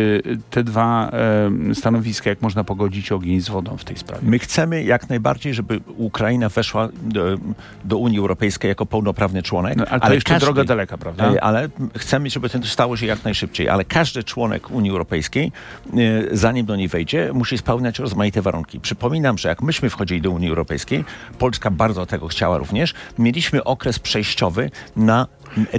te 0.50 0.64
dwa 0.64 1.10
e, 1.70 1.74
stanowiska, 1.74 2.30
jak 2.30 2.42
można 2.42 2.64
pogodzić 2.64 3.12
ogień 3.12 3.40
z 3.40 3.48
wodą 3.48 3.76
w 3.76 3.84
tej 3.84 3.96
sprawie? 3.96 4.22
My 4.22 4.38
chcemy 4.38 4.84
jak 4.84 5.08
najbardziej, 5.08 5.54
żeby 5.54 5.80
Ukraina 5.96 6.48
weszła 6.48 6.88
do, 7.02 7.38
do 7.84 7.98
Unii 7.98 8.18
Europejskiej 8.18 8.68
jako 8.68 8.86
pełnoprawny 9.20 9.42
członek. 9.42 9.76
No, 9.76 9.84
ale 9.88 10.00
to 10.00 10.06
ale 10.06 10.14
jeszcze 10.14 10.34
każdy, 10.34 10.46
droga 10.46 10.64
daleka, 10.64 10.98
prawda? 10.98 11.32
E, 11.32 11.44
ale 11.44 11.68
chcemy, 11.96 12.30
żeby 12.30 12.48
to 12.48 12.62
stało 12.64 12.96
się 12.96 13.06
jak 13.06 13.24
najszybciej. 13.24 13.68
Ale 13.68 13.84
każdy 13.84 14.24
członek 14.24 14.70
Unii 14.70 14.90
Europejskiej, 14.90 15.52
e, 15.86 16.36
zanim 16.36 16.66
do 16.66 16.76
niej 16.76 16.88
wejdzie, 16.88 17.30
musi 17.32 17.58
spełniać 17.58 17.98
rozmaite 17.98 18.42
warunki. 18.42 18.80
Przypominam, 18.80 19.38
że 19.38 19.48
jak 19.48 19.62
myśmy 19.62 19.90
wchodzili 19.90 20.20
do 20.20 20.30
Unii 20.30 20.48
Europejskiej, 20.48 21.04
Polska 21.38 21.70
bardzo 21.70 22.06
tego 22.06 22.28
chciała 22.28 22.58
również, 22.58 22.94
mieliśmy 23.18 23.64
okres 23.64 23.98
przejściowy 23.98 24.70
na 24.96 25.26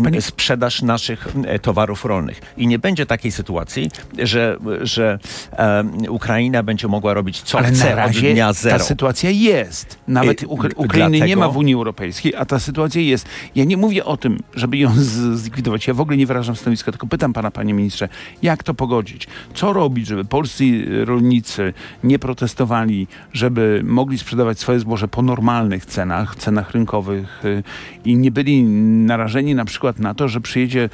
Panie... 0.04 0.22
sprzedaż 0.22 0.82
naszych 0.82 1.28
e, 1.46 1.60
towarów 1.60 2.06
rolnych. 2.06 2.42
I 2.58 2.68
nie 2.68 2.80
będzie 2.80 3.06
takiej 3.06 3.32
sytuacji, 3.32 3.92
że, 4.20 4.58
że 4.82 5.20
um, 5.58 5.92
Ukraina 6.10 6.64
będzie 6.64 6.88
mogła 6.88 7.14
robić 7.14 7.42
co 7.42 7.58
Ale 7.58 7.72
chce 7.72 7.90
na 7.90 7.96
razie 7.96 8.28
od 8.28 8.34
dnia 8.34 8.54
zero. 8.54 8.78
Ta 8.78 8.84
sytuacja 8.84 9.30
jest. 9.30 9.98
Nawet 10.08 10.44
Ukra 10.48 10.70
Ukrainy 10.76 11.18
Dlatego... 11.18 11.26
nie 11.26 11.36
ma 11.36 11.50
w 11.50 11.58
Unii 11.58 11.74
Europejskiej, 11.74 12.36
a 12.36 12.46
ta 12.46 12.60
sytuacja 12.60 13.02
jest. 13.02 13.26
Ja 13.56 13.66
nie 13.66 13.78
mówię 13.78 14.06
o 14.06 14.18
tym, 14.18 14.40
żeby 14.56 14.78
ją 14.78 14.92
zlikwidować. 15.34 15.88
Ja 15.88 15.94
w 15.94 16.02
ogóle 16.02 16.18
nie 16.18 16.26
wyrażam 16.26 16.56
stanowiska, 16.56 16.92
tylko 16.92 17.08
pytam 17.08 17.34
pana, 17.34 17.52
panie 17.52 17.74
ministrze, 17.74 18.10
jak 18.42 18.64
to 18.64 18.74
pogodzić? 18.74 19.28
Co 19.54 19.74
robić, 19.74 20.08
żeby 20.08 20.26
polscy 20.26 20.86
rolnicy 21.06 21.74
nie 22.04 22.20
protestowali, 22.20 23.08
żeby 23.34 23.82
mogli 23.86 24.18
sprzedawać 24.18 24.60
swoje 24.60 24.80
zboże 24.80 25.08
po 25.08 25.22
normalnych 25.22 25.86
cenach, 25.86 26.36
cenach 26.36 26.72
rynkowych 26.72 27.46
y, 27.46 27.64
i 28.06 28.16
nie 28.16 28.32
byli 28.32 28.64
narażeni 28.64 29.56
na 29.56 29.61
na 29.62 29.66
przykład 29.66 30.00
na 30.00 30.14
to, 30.14 30.28
że 30.28 30.42
przyjedzie 30.42 30.90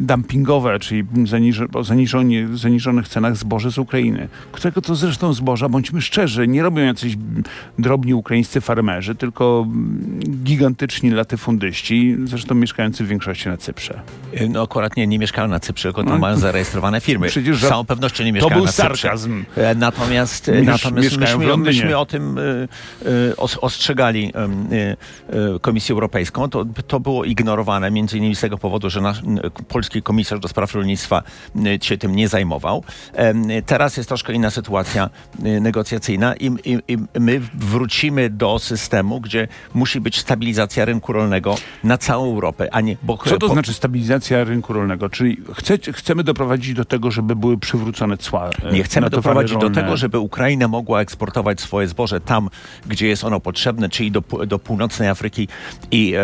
dumpingowe, 0.00 0.78
czyli 0.78 1.04
o 1.74 1.84
zaniżonie, 1.84 2.48
zaniżonych 2.54 3.08
cenach 3.08 3.36
zboże 3.36 3.70
z 3.70 3.78
Ukrainy, 3.78 4.28
którego 4.52 4.82
to 4.82 4.94
zresztą 4.94 5.32
zboża, 5.32 5.68
bądźmy 5.68 6.02
szczerzy, 6.02 6.48
nie 6.48 6.62
robią 6.62 6.82
jacyś 6.82 7.16
drobni 7.78 8.14
ukraińscy 8.14 8.60
farmerzy, 8.60 9.14
tylko 9.14 9.66
mm, 9.66 10.20
gigantyczni 10.44 11.10
latyfundyści, 11.10 12.16
zresztą 12.24 12.54
mieszkający 12.54 13.04
w 13.04 13.08
większości 13.08 13.48
na 13.48 13.56
Cyprze. 13.56 14.00
E, 14.34 14.48
no 14.48 14.62
akurat 14.62 14.96
nie, 14.96 15.06
nie 15.06 15.18
mieszkają 15.18 15.48
na 15.48 15.60
Cyprze, 15.60 15.88
tylko 15.88 16.04
tam 16.04 16.12
no, 16.12 16.18
mają 16.18 16.36
zarejestrowane 16.36 17.00
firmy. 17.00 17.28
Przecież, 17.28 17.64
Z 17.64 17.68
całą 17.68 17.84
pewnością 17.84 18.24
nie 18.24 18.32
mieszkają 18.32 18.64
na 18.64 18.72
Cyprze. 18.72 18.82
To 18.82 18.88
był 18.88 18.96
sarkazm. 18.96 19.44
E, 19.56 19.74
natomiast, 19.74 20.48
Miesz, 20.48 20.66
natomiast 20.66 21.16
myśmy, 21.16 21.56
myśmy 21.56 21.98
o 21.98 22.06
tym 22.06 22.38
y, 22.38 22.68
y, 23.06 23.36
ostrzegali 23.36 24.32
y, 25.56 25.60
Komisję 25.60 25.92
Europejską. 25.92 26.48
To, 26.48 26.64
to 26.86 27.00
było 27.00 27.24
ignorowane 27.24 27.52
ignorowane, 27.62 27.90
między 27.90 28.18
innymi 28.18 28.36
z 28.36 28.40
tego 28.40 28.58
powodu, 28.58 28.90
że 28.90 29.00
nasz 29.00 29.22
polski 29.68 30.02
komisarz 30.02 30.40
do 30.40 30.48
spraw 30.48 30.74
rolnictwa 30.74 31.22
się 31.80 31.98
tym 31.98 32.16
nie 32.16 32.28
zajmował. 32.28 32.84
Teraz 33.66 33.96
jest 33.96 34.08
troszkę 34.08 34.32
inna 34.32 34.50
sytuacja 34.50 35.10
negocjacyjna 35.38 36.36
i, 36.36 36.46
i, 36.46 36.78
i 36.88 36.98
my 37.20 37.40
wrócimy 37.54 38.30
do 38.30 38.58
systemu, 38.58 39.20
gdzie 39.20 39.48
musi 39.74 40.00
być 40.00 40.20
stabilizacja 40.20 40.84
rynku 40.84 41.12
rolnego 41.12 41.54
na 41.84 41.98
całą 41.98 42.26
Europę, 42.26 42.68
a 42.72 42.80
nie... 42.80 42.96
Bo, 43.02 43.16
Co 43.16 43.38
to 43.38 43.46
po... 43.46 43.52
znaczy 43.52 43.74
stabilizacja 43.74 44.44
rynku 44.44 44.72
rolnego? 44.72 45.10
Czyli 45.10 45.36
chce, 45.54 45.78
chcemy 45.92 46.24
doprowadzić 46.24 46.74
do 46.74 46.84
tego, 46.84 47.10
żeby 47.10 47.36
były 47.36 47.58
przywrócone 47.58 48.16
cła 48.16 48.50
e, 48.62 48.72
Nie 48.72 48.82
chcemy 48.82 49.10
doprowadzić 49.10 49.52
rolne. 49.52 49.70
do 49.70 49.80
tego, 49.80 49.96
żeby 49.96 50.18
Ukraina 50.18 50.68
mogła 50.68 51.00
eksportować 51.00 51.60
swoje 51.60 51.88
zboże 51.88 52.20
tam, 52.20 52.48
gdzie 52.86 53.08
jest 53.08 53.24
ono 53.24 53.40
potrzebne, 53.40 53.88
czyli 53.88 54.10
do, 54.10 54.22
do 54.46 54.58
północnej 54.58 55.08
Afryki 55.08 55.48
i, 55.90 56.14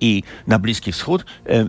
i 0.00 0.22
na 0.46 0.58
Bliski 0.58 0.92
Wschód, 0.92 1.24
e, 1.46 1.64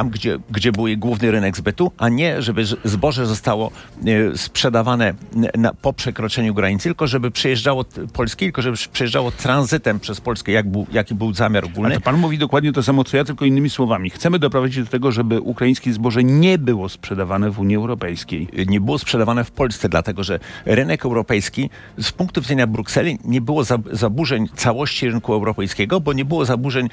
tam 0.00 0.10
gdzie, 0.10 0.38
gdzie 0.50 0.72
był 0.72 0.84
główny 0.96 1.30
rynek 1.30 1.56
zbytu, 1.56 1.92
a 1.98 2.08
nie 2.08 2.42
żeby 2.42 2.64
zboże 2.84 3.26
zostało 3.26 3.70
e, 4.06 4.38
sprzedawane 4.38 5.14
na, 5.56 5.74
po 5.74 5.92
przekroczeniu 5.92 6.54
granicy, 6.54 6.82
tylko 6.84 7.06
żeby 7.06 7.30
przejeżdżało 7.30 7.84
Polski, 8.12 8.46
tylko 8.46 8.62
żeby 8.62 8.76
przejeżdżało 8.92 9.30
tranzytem 9.30 10.00
przez 10.00 10.20
Polskę, 10.20 10.52
jak 10.52 10.68
był, 10.68 10.86
jaki 10.92 11.14
był 11.14 11.34
zamiar 11.34 11.64
ogólny. 11.64 11.94
A 11.94 11.98
to 11.98 12.00
pan 12.00 12.16
mówi 12.16 12.38
dokładnie 12.38 12.72
to 12.72 12.82
samo, 12.82 13.04
co 13.04 13.16
ja, 13.16 13.24
tylko 13.24 13.44
innymi 13.44 13.70
słowami. 13.70 14.10
Chcemy 14.10 14.38
doprowadzić 14.38 14.84
do 14.84 14.90
tego, 14.90 15.12
żeby 15.12 15.40
ukraińskie 15.40 15.92
zboże 15.92 16.24
nie 16.24 16.58
było 16.58 16.88
sprzedawane 16.88 17.50
w 17.50 17.58
Unii 17.58 17.76
Europejskiej. 17.76 18.48
Nie 18.66 18.80
było 18.80 18.98
sprzedawane 18.98 19.44
w 19.44 19.50
Polsce, 19.50 19.88
dlatego 19.88 20.24
że 20.24 20.40
rynek 20.64 21.04
europejski 21.04 21.70
z 21.98 22.12
punktu 22.12 22.40
widzenia 22.40 22.66
Brukseli 22.66 23.18
nie 23.24 23.40
było 23.40 23.64
zaburzeń 23.92 24.48
całości 24.56 25.10
rynku 25.10 25.32
europejskiego, 25.34 26.00
bo 26.00 26.12
nie 26.12 26.24
było 26.24 26.44
zaburzeń 26.44 26.88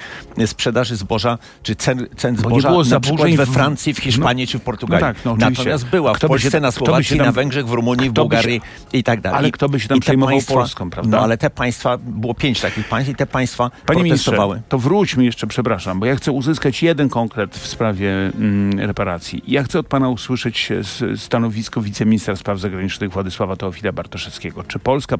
sprzedaży 0.45 0.95
zboża 0.95 1.37
czy 1.63 1.75
cen, 1.75 2.07
cen 2.17 2.37
zboża 2.37 2.69
było 2.69 2.83
na 2.83 2.96
przykład 2.99 3.31
we 3.31 3.45
Francji, 3.45 3.93
w 3.93 3.97
Hiszpanii 3.97 4.45
no, 4.45 4.51
czy 4.51 4.59
w 4.59 4.61
Portugalii. 4.61 5.05
No 5.05 5.13
tak, 5.13 5.25
no 5.25 5.35
Natomiast 5.35 5.85
była 5.85 6.13
w 6.13 6.19
Polsce, 6.19 6.51
się, 6.51 6.59
na 6.59 6.71
Słowacji, 6.71 7.17
tam, 7.17 7.25
na 7.25 7.31
Węgrzech, 7.31 7.67
w 7.67 7.71
Rumunii, 7.71 8.09
w 8.09 8.13
Bułgarii 8.13 8.61
się, 8.91 8.97
i 8.97 9.03
tak 9.03 9.21
dalej. 9.21 9.37
Ale 9.37 9.51
kto 9.51 9.69
by 9.69 9.79
się 9.79 9.87
tam 9.87 9.99
przejmował 9.99 10.35
państwa, 10.35 10.53
Polską, 10.53 10.89
prawda? 10.89 11.17
No 11.17 11.23
ale 11.23 11.37
te 11.37 11.49
państwa, 11.49 11.97
było 11.97 12.33
pięć 12.33 12.61
takich 12.61 12.89
państw 12.89 13.11
i 13.11 13.15
te 13.15 13.25
państwa 13.25 13.71
Panie 13.85 14.01
protestowały. 14.01 14.55
Ministrze, 14.55 14.69
to 14.69 14.77
wróćmy 14.79 15.25
jeszcze, 15.25 15.47
przepraszam, 15.47 15.99
bo 15.99 16.05
ja 16.05 16.15
chcę 16.15 16.31
uzyskać 16.31 16.83
jeden 16.83 17.09
konkret 17.09 17.55
w 17.55 17.67
sprawie 17.67 18.11
mm, 18.11 18.79
reparacji. 18.79 19.43
Ja 19.47 19.63
chcę 19.63 19.79
od 19.79 19.87
pana 19.87 20.09
usłyszeć 20.09 20.69
stanowisko 21.15 21.81
wiceministra 21.81 22.35
spraw 22.35 22.59
zagranicznych 22.59 23.11
Władysława 23.11 23.55
Teofila 23.55 23.91
Bartoszewskiego. 23.91 24.63
Czy 24.63 24.79
Polska 24.79 25.17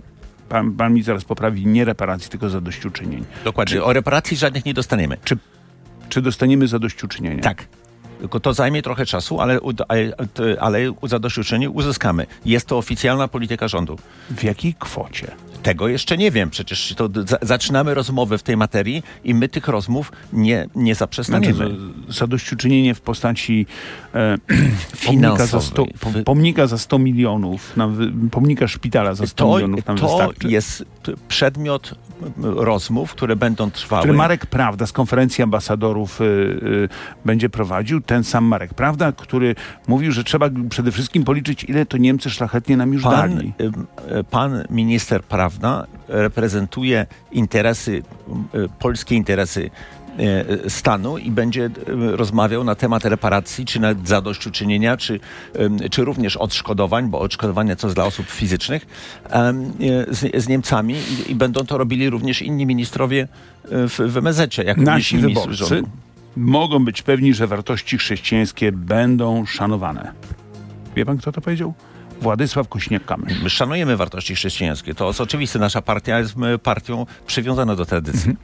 pan, 0.50 0.72
pan 0.72 0.94
mi 0.94 1.04
zaraz 1.04 1.24
poprawi, 1.24 1.68
nie 1.68 1.86
reparacji, 1.86 2.30
tylko 2.30 2.50
zadośćuczynień. 2.50 3.26
Dokładnie. 3.44 3.74
Czy, 3.74 3.84
o 3.84 3.94
reparacji 3.94 4.38
żadnych 4.38 4.66
nie 4.66 4.74
dostaniemy. 4.74 5.18
Czy 5.24 5.38
czy 6.10 6.22
dostaniemy 6.22 6.68
zadośćuczynienie? 6.68 7.42
Tak. 7.42 7.68
Tylko 8.20 8.40
to 8.40 8.54
zajmie 8.54 8.82
trochę 8.82 9.06
czasu, 9.06 9.40
ale, 9.40 9.60
ale, 9.88 10.14
ale 10.60 10.80
zadośćuczynienie 11.04 11.70
uzyskamy. 11.70 12.26
Jest 12.46 12.68
to 12.68 12.78
oficjalna 12.78 13.28
polityka 13.28 13.68
rządu. 13.68 13.98
W 14.30 14.44
jakiej 14.44 14.76
kwocie? 14.80 15.32
Tego 15.64 15.88
jeszcze 15.88 16.18
nie 16.18 16.32
wiem. 16.32 16.50
Przecież 16.50 16.94
to 16.98 17.10
zaczynamy 17.42 17.94
rozmowy 17.94 18.38
w 18.38 18.44
tej 18.44 18.58
materii 18.58 19.04
i 19.24 19.34
my 19.34 19.50
tych 19.50 19.68
rozmów 19.68 20.12
nie, 20.34 20.68
nie 20.76 20.96
zaprzestaniemy. 20.96 21.54
Znaczy, 21.54 21.78
zadośćuczynienie 22.10 22.96
w 22.96 23.02
postaci 23.02 23.66
e, 24.14 24.38
pomnika, 25.06 25.46
za 25.46 25.62
100, 25.62 25.86
pomnika 26.26 26.68
za 26.68 26.78
100 26.78 27.00
milionów, 27.00 27.78
na, 27.78 27.90
pomnika 28.32 28.68
szpitala 28.68 29.14
za 29.14 29.28
100 29.28 29.46
to, 29.46 29.56
milionów 29.56 29.86
nam 29.86 29.98
to 29.98 30.08
wystarczy. 30.08 30.50
jest 30.50 30.86
przedmiot 31.28 31.96
rozmów, 32.38 33.12
które 33.12 33.36
będą 33.36 33.72
trwały. 33.72 34.02
Który 34.02 34.18
Marek 34.18 34.46
Prawda 34.46 34.88
z 34.88 34.92
konferencji 34.92 35.44
ambasadorów 35.44 36.22
y, 36.22 36.24
y, 36.24 36.90
będzie 37.26 37.50
prowadził. 37.50 38.02
Ten 38.08 38.24
sam 38.24 38.46
Marek 38.46 38.74
Prawda, 38.74 39.12
który 39.12 39.56
mówił, 39.88 40.12
że 40.12 40.24
trzeba 40.24 40.50
przede 40.70 40.92
wszystkim 40.92 41.24
policzyć, 41.24 41.64
ile 41.64 41.86
to 41.86 41.98
Niemcy 41.98 42.30
szlachetnie 42.30 42.78
nam 42.78 42.94
już 42.94 43.04
pan, 43.04 43.36
dali. 43.36 43.54
Pan 44.32 44.64
minister 44.70 45.24
Prawda 45.24 45.88
reprezentuje 46.08 47.06
interesy, 47.32 48.04
y, 48.56 48.70
polskie 48.80 49.16
interesy 49.16 49.70
E, 50.18 50.70
stanu 50.70 51.18
i 51.18 51.32
będzie 51.32 51.66
e, 51.66 51.70
rozmawiał 52.16 52.64
na 52.64 52.76
temat 52.76 53.06
reparacji, 53.06 53.66
czy 53.66 53.80
na 53.80 53.96
zadośćuczynienia, 54.06 54.98
czy, 54.98 55.20
czy 55.92 56.06
również 56.06 56.38
odszkodowań, 56.38 57.10
bo 57.10 57.20
odszkodowania 57.20 57.76
co 57.76 57.90
dla 57.90 58.06
osób 58.06 58.26
fizycznych 58.30 58.88
e, 59.30 59.54
z, 60.10 60.44
z 60.44 60.48
Niemcami 60.48 60.94
i, 60.94 61.32
i, 61.32 61.36
będą 61.36 61.66
to 61.66 61.78
robili 61.78 62.10
również 62.10 62.42
inni 62.42 62.66
ministrowie 62.66 63.28
w, 63.64 64.00
w 64.00 64.18
MSZ-cie, 64.18 64.64
jak 64.64 64.78
Nasi 64.78 65.18
wyborcy 65.18 65.54
rządu. 65.54 65.90
Mogą 66.38 66.86
być 66.86 67.02
pewni, 67.02 67.34
że 67.34 67.48
wartości 67.48 67.98
chrześcijańskie 67.98 68.72
będą 68.72 69.46
szanowane. 69.46 70.14
Wie 70.96 71.06
pan, 71.06 71.18
kto 71.18 71.32
to 71.32 71.42
powiedział? 71.42 71.74
Władysław 72.22 72.68
Kośniak-Kamysz. 72.68 73.44
My 73.44 73.50
szanujemy 73.50 73.98
wartości 73.98 74.36
chrześcijańskie. 74.36 74.96
To 74.96 75.08
jest 75.08 75.22
oczywiste. 75.22 75.60
Nasza 75.60 75.82
partia 75.82 76.20
jest 76.20 76.36
partią 76.64 77.06
przywiązaną 77.28 77.76
do 77.76 77.86
tradycji. 77.86 78.36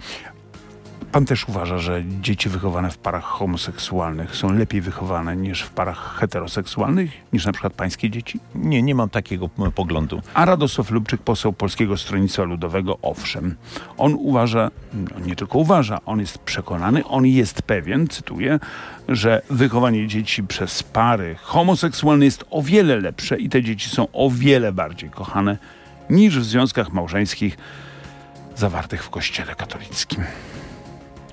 Pan 1.13 1.25
też 1.25 1.49
uważa, 1.49 1.77
że 1.77 2.03
dzieci 2.21 2.49
wychowane 2.49 2.91
w 2.91 2.97
parach 2.97 3.23
homoseksualnych 3.23 4.35
są 4.35 4.53
lepiej 4.53 4.81
wychowane 4.81 5.35
niż 5.35 5.61
w 5.61 5.69
parach 5.69 6.15
heteroseksualnych, 6.19 7.11
niż 7.33 7.45
na 7.45 7.51
przykład 7.51 7.73
pańskie 7.73 8.09
dzieci? 8.09 8.39
Nie, 8.55 8.83
nie 8.83 8.95
mam 8.95 9.09
takiego 9.09 9.49
poglądu. 9.75 10.21
A 10.33 10.45
Radosław 10.45 10.91
Lubczyk, 10.91 11.21
poseł 11.21 11.53
Polskiego 11.53 11.97
Stronnictwa 11.97 12.43
Ludowego, 12.43 12.97
owszem. 13.01 13.55
On 13.97 14.13
uważa, 14.13 14.71
no 14.93 15.25
nie 15.25 15.35
tylko 15.35 15.57
uważa, 15.57 15.99
on 16.05 16.19
jest 16.19 16.37
przekonany, 16.37 17.05
on 17.05 17.25
jest 17.25 17.61
pewien, 17.61 18.07
cytuję, 18.07 18.59
że 19.09 19.41
wychowanie 19.49 20.07
dzieci 20.07 20.43
przez 20.43 20.83
pary 20.83 21.35
homoseksualne 21.41 22.25
jest 22.25 22.45
o 22.49 22.61
wiele 22.61 22.99
lepsze 22.99 23.37
i 23.37 23.49
te 23.49 23.63
dzieci 23.63 23.89
są 23.89 24.07
o 24.13 24.29
wiele 24.29 24.71
bardziej 24.71 25.09
kochane 25.09 25.57
niż 26.09 26.39
w 26.39 26.43
związkach 26.43 26.93
małżeńskich 26.93 27.57
zawartych 28.55 29.03
w 29.03 29.09
Kościele 29.09 29.55
katolickim. 29.55 30.23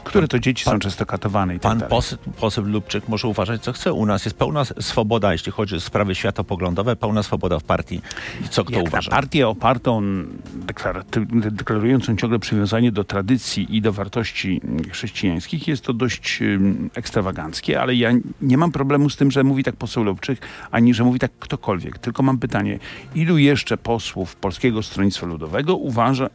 Które 0.04 0.28
to 0.28 0.38
dzieci 0.38 0.64
pan, 0.64 0.74
są 0.74 0.78
często 0.78 1.06
katowane 1.06 1.54
i 1.54 1.60
tak 1.60 1.78
Pan 1.78 1.88
poseł, 1.88 2.18
poseł 2.40 2.64
Lubczyk 2.64 3.08
może 3.08 3.28
uważać, 3.28 3.62
co 3.62 3.72
chce. 3.72 3.92
U 3.92 4.06
nas 4.06 4.24
jest 4.24 4.36
pełna 4.36 4.64
swoboda, 4.64 5.32
jeśli 5.32 5.52
chodzi 5.52 5.76
o 5.76 5.80
sprawy 5.80 6.14
światopoglądowe, 6.14 6.96
pełna 6.96 7.22
swoboda 7.22 7.58
w 7.58 7.64
partii. 7.64 8.00
Co 8.50 8.64
kto 8.64 8.78
Jak 8.78 8.88
uważa? 8.88 9.10
partię 9.10 9.48
opartą, 9.48 10.02
deklarującą 11.50 12.16
ciągle 12.16 12.38
przywiązanie 12.38 12.92
do 12.92 13.04
tradycji 13.04 13.76
i 13.76 13.82
do 13.82 13.92
wartości 13.92 14.60
chrześcijańskich, 14.90 15.68
jest 15.68 15.84
to 15.84 15.92
dość 15.92 16.40
ekstrawaganckie, 16.94 17.80
ale 17.80 17.94
ja 17.94 18.10
nie 18.42 18.56
mam 18.56 18.72
problemu 18.72 19.10
z 19.10 19.16
tym, 19.16 19.30
że 19.30 19.44
mówi 19.44 19.64
tak 19.64 19.76
poseł 19.76 20.04
Lubczyk, 20.04 20.40
ani 20.70 20.94
że 20.94 21.04
mówi 21.04 21.18
tak 21.18 21.30
ktokolwiek. 21.38 21.98
Tylko 21.98 22.22
mam 22.22 22.38
pytanie, 22.38 22.78
ilu 23.14 23.38
jeszcze 23.38 23.76
posłów 23.76 24.36
Polskiego 24.36 24.82
Stronnictwa 24.82 25.26
Ludowego 25.26 25.76
uważa, 25.76 26.30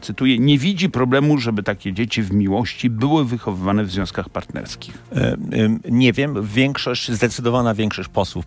cytuję, 0.00 0.38
nie 0.38 0.58
widzi 0.58 0.90
problemu, 0.90 1.38
żeby 1.38 1.62
takie 1.62 1.92
dzieci 1.92 2.22
w 2.22 2.32
miłości 2.32 2.90
były 2.90 3.24
wychowywane 3.24 3.84
w 3.84 3.90
związkach 3.90 4.28
partnerskich? 4.28 4.98
E, 5.12 5.16
e, 5.16 5.36
nie 5.90 6.12
wiem. 6.12 6.46
Większość, 6.46 7.12
zdecydowana 7.12 7.74
większość 7.74 8.08
posłów 8.08 8.44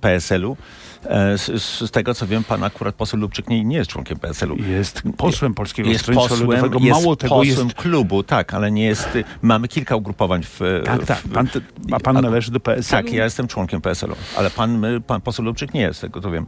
PSL-u, 0.00 0.56
z, 1.36 1.62
z, 1.62 1.90
tego 1.90 2.14
co 2.14 2.26
wiem, 2.26 2.44
pan 2.44 2.64
akurat 2.64 2.94
poseł 2.94 3.20
Lubczyk 3.20 3.48
nie, 3.48 3.64
nie 3.64 3.76
jest 3.76 3.90
członkiem 3.90 4.18
PSL-u. 4.18 4.56
Jest 4.56 5.02
posłem 5.16 5.54
Polskiego 5.54 5.88
jest 5.88 6.00
Stronnictwa 6.00 6.34
posłem, 6.34 6.50
Ludowego. 6.50 6.78
Mało 6.80 7.10
jest 7.10 7.20
tego 7.20 7.34
posłem 7.34 7.66
jest... 7.66 7.78
klubu, 7.78 8.22
tak, 8.22 8.54
ale 8.54 8.70
nie 8.70 8.84
jest... 8.84 9.08
Mamy 9.42 9.68
kilka 9.68 9.96
ugrupowań 9.96 10.42
w... 10.42 10.60
Tak, 10.84 11.04
tak. 11.04 11.22
Pan, 11.34 11.48
a 11.92 12.00
pan 12.00 12.20
należy 12.20 12.50
do 12.50 12.60
PSL-u? 12.60 13.02
Tak, 13.02 13.12
ja 13.12 13.24
jestem 13.24 13.48
członkiem 13.48 13.80
PSL-u, 13.80 14.14
ale 14.36 14.50
pan, 14.50 14.82
pan 15.06 15.20
poseł 15.20 15.44
Lubczyk 15.44 15.74
nie 15.74 15.80
jest, 15.80 16.00
tego 16.00 16.20
to 16.20 16.30
wiem. 16.30 16.46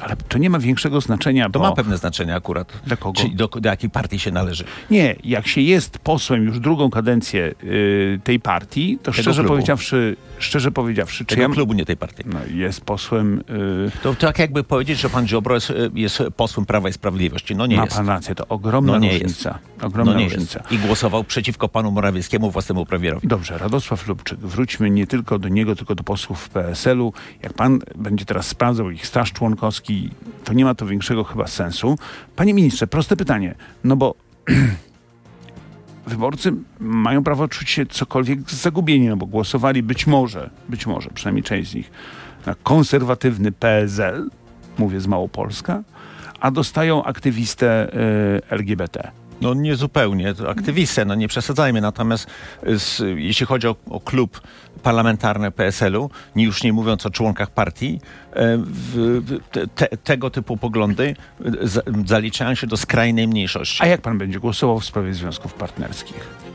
Ale 0.00 0.16
to 0.16 0.38
nie 0.38 0.50
ma 0.50 0.58
większego 0.58 1.00
znaczenia. 1.00 1.50
To 1.50 1.58
ma 1.58 1.72
pewne 1.72 1.98
znaczenie 1.98 2.34
akurat. 2.34 2.72
Dla 2.86 2.96
kogo? 2.96 3.20
Czyli 3.20 3.36
do, 3.36 3.48
do 3.48 3.68
jakiej 3.68 3.90
partii 3.90 4.18
się 4.18 4.30
należy. 4.30 4.64
Nie, 4.90 5.16
jak 5.24 5.48
się 5.48 5.60
jest 5.60 5.98
posłem 5.98 6.44
już 6.44 6.60
drugą 6.60 6.90
kadencję 6.90 7.54
y, 7.64 8.20
tej 8.24 8.40
partii, 8.40 8.98
to 9.02 9.12
szczerze 9.12 9.44
powiedziawszy, 9.44 10.16
szczerze 10.38 10.70
powiedziawszy, 10.70 11.24
Tego 11.24 11.36
czy 11.36 11.48
ja... 11.48 11.48
klubu, 11.48 11.72
nie 11.72 11.84
tej 11.84 11.96
partii. 11.96 12.22
No, 12.26 12.38
jest 12.54 12.80
posłem... 12.80 13.40
Y... 13.50 13.87
To, 14.02 14.14
tak 14.14 14.38
jakby 14.38 14.64
powiedzieć, 14.64 14.98
że 14.98 15.10
pan 15.10 15.28
Ziobro 15.28 15.54
jest, 15.54 15.72
jest 15.94 16.22
posłem 16.36 16.66
Prawa 16.66 16.88
i 16.88 16.92
Sprawiedliwości. 16.92 17.56
No 17.56 17.66
nie 17.66 17.76
ma 17.76 17.84
jest. 17.84 17.96
pan 17.96 18.08
rację, 18.08 18.34
to 18.34 18.48
ogromna 18.48 18.92
no 18.92 18.98
nie 18.98 19.12
różnica. 19.12 19.58
Jest. 19.72 19.84
Ogromna 19.84 20.12
no 20.12 20.18
nie 20.18 20.24
różnica. 20.24 20.58
Jest. 20.58 20.72
I 20.72 20.86
głosował 20.86 21.24
przeciwko 21.24 21.68
panu 21.68 21.90
Morawieckiemu, 21.90 22.50
własnemu 22.50 22.86
premierowi. 22.86 23.28
Dobrze, 23.28 23.58
Radosław 23.58 24.08
Lubczyk, 24.08 24.38
wróćmy 24.38 24.90
nie 24.90 25.06
tylko 25.06 25.38
do 25.38 25.48
niego, 25.48 25.76
tylko 25.76 25.94
do 25.94 26.04
posłów 26.04 26.48
PSL-u. 26.48 27.12
Jak 27.42 27.52
pan 27.52 27.78
będzie 27.96 28.24
teraz 28.24 28.46
sprawdzał 28.46 28.90
ich 28.90 29.06
staż 29.06 29.32
członkowski, 29.32 30.10
to 30.44 30.52
nie 30.52 30.64
ma 30.64 30.74
to 30.74 30.86
większego 30.86 31.24
chyba 31.24 31.46
sensu. 31.46 31.98
Panie 32.36 32.54
ministrze, 32.54 32.86
proste 32.86 33.16
pytanie, 33.16 33.54
no 33.84 33.96
bo 33.96 34.14
wyborcy 36.06 36.52
mają 36.80 37.24
prawo 37.24 37.48
czuć 37.48 37.70
się 37.70 37.86
cokolwiek 37.86 38.50
zagubieni, 38.50 39.08
no 39.08 39.16
bo 39.16 39.26
głosowali 39.26 39.82
być 39.82 40.06
może, 40.06 40.50
być 40.68 40.86
może, 40.86 41.10
przynajmniej 41.10 41.42
część 41.42 41.70
z 41.70 41.74
nich, 41.74 41.90
na 42.48 42.54
konserwatywny 42.62 43.52
PSL, 43.52 44.30
mówię 44.78 45.00
z 45.00 45.06
Małopolska, 45.06 45.82
a 46.40 46.50
dostają 46.50 47.04
aktywistę 47.04 47.88
y, 47.94 48.50
LGBT. 48.50 49.10
No 49.40 49.54
nie 49.54 49.76
zupełnie, 49.76 50.34
to 50.34 50.50
aktywistę, 50.50 51.04
no 51.04 51.14
nie 51.14 51.28
przesadzajmy. 51.28 51.80
Natomiast 51.80 52.26
z, 52.62 53.02
jeśli 53.16 53.46
chodzi 53.46 53.68
o, 53.68 53.76
o 53.90 54.00
klub 54.00 54.40
parlamentarny 54.82 55.50
PSL-u, 55.50 56.10
już 56.36 56.62
nie 56.62 56.72
mówiąc 56.72 57.06
o 57.06 57.10
członkach 57.10 57.50
partii, 57.50 58.00
e, 58.36 58.58
te, 59.74 59.88
tego 59.88 60.30
typu 60.30 60.56
poglądy 60.56 61.16
zaliczają 62.06 62.54
się 62.54 62.66
do 62.66 62.76
skrajnej 62.76 63.28
mniejszości. 63.28 63.82
A 63.82 63.86
jak 63.86 64.00
pan 64.00 64.18
będzie 64.18 64.40
głosował 64.40 64.80
w 64.80 64.84
sprawie 64.84 65.14
związków 65.14 65.54
partnerskich? 65.54 66.47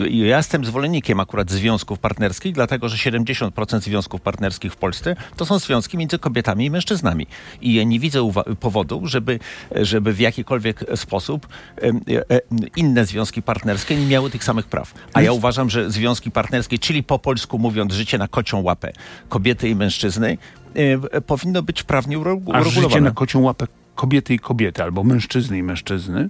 Ja 0.00 0.36
jestem 0.36 0.64
zwolennikiem 0.64 1.20
akurat 1.20 1.50
związków 1.50 1.98
partnerskich, 1.98 2.54
dlatego 2.54 2.88
że 2.88 3.10
70% 3.10 3.80
związków 3.80 4.20
partnerskich 4.20 4.72
w 4.72 4.76
Polsce 4.76 5.16
to 5.36 5.46
są 5.46 5.58
związki 5.58 5.98
między 5.98 6.18
kobietami 6.18 6.64
i 6.64 6.70
mężczyznami. 6.70 7.26
I 7.60 7.74
ja 7.74 7.84
nie 7.84 8.00
widzę 8.00 8.32
powodu, 8.60 9.06
żeby, 9.06 9.38
żeby 9.70 10.12
w 10.12 10.20
jakikolwiek 10.20 10.84
sposób 10.94 11.48
e, 11.82 11.88
e, 12.30 12.40
inne 12.76 13.06
związki 13.06 13.42
partnerskie 13.42 13.96
nie 13.96 14.06
miały 14.06 14.30
tych 14.30 14.44
samych 14.44 14.66
praw. 14.66 14.94
A 15.12 15.22
ja 15.22 15.32
uważam, 15.32 15.70
że 15.70 15.90
związki 15.90 16.30
partnerskie, 16.30 16.78
czyli 16.78 17.02
po 17.02 17.18
polsku 17.18 17.58
mówiąc 17.58 17.92
życie 17.92 18.18
na 18.18 18.28
kocią 18.28 18.62
łapę 18.62 18.92
kobiety 19.28 19.68
i 19.68 19.74
mężczyzny, 19.74 20.38
e, 20.74 21.20
powinno 21.20 21.62
być 21.62 21.82
prawnie 21.82 22.18
uregulowane. 22.18 22.66
A 22.66 22.70
życie 22.70 23.00
na 23.00 23.10
kocią 23.10 23.40
łapę 23.40 23.66
kobiety 23.94 24.34
i 24.34 24.38
kobiety, 24.38 24.82
albo 24.82 25.04
mężczyzny 25.04 25.58
i 25.58 25.62
mężczyzny? 25.62 26.28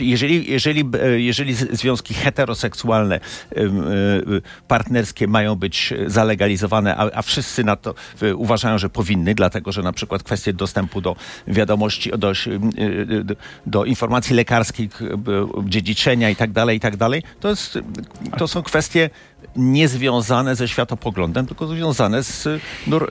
Jeżeli, 0.00 0.50
jeżeli, 0.50 0.90
e, 1.02 1.20
jeżeli 1.20 1.54
związki 1.54 2.14
heteroseksualne, 2.14 3.14
e, 3.16 3.20
e, 3.60 3.68
partnerskie 4.68 5.28
mają 5.28 5.54
być 5.54 5.94
zalegalizowane, 6.06 6.96
a, 6.96 7.10
a 7.14 7.22
wszyscy 7.22 7.64
na 7.64 7.76
to 7.76 7.94
uważają, 8.34 8.78
że 8.78 8.90
powinny, 8.90 9.34
dlatego 9.34 9.72
że 9.72 9.82
na 9.82 9.92
przykład 9.92 10.22
kwestie 10.22 10.52
dostępu 10.52 11.00
do 11.00 11.16
wiadomości, 11.46 12.10
do, 12.10 12.32
do, 13.24 13.34
do 13.66 13.84
informacji 13.84 14.36
lekarskich, 14.36 15.02
dziedziczenia 15.64 16.30
i 16.30 16.36
tak 16.36 16.52
dalej, 16.52 16.76
i 16.76 16.80
tak 16.80 16.96
dalej, 16.96 17.22
to, 17.40 17.48
jest, 17.48 17.78
to 18.38 18.48
są 18.48 18.62
kwestie 18.62 19.10
niezwiązane 19.56 20.56
ze 20.56 20.68
światopoglądem, 20.68 21.46
tylko 21.46 21.66
związane 21.66 22.22
z 22.22 22.48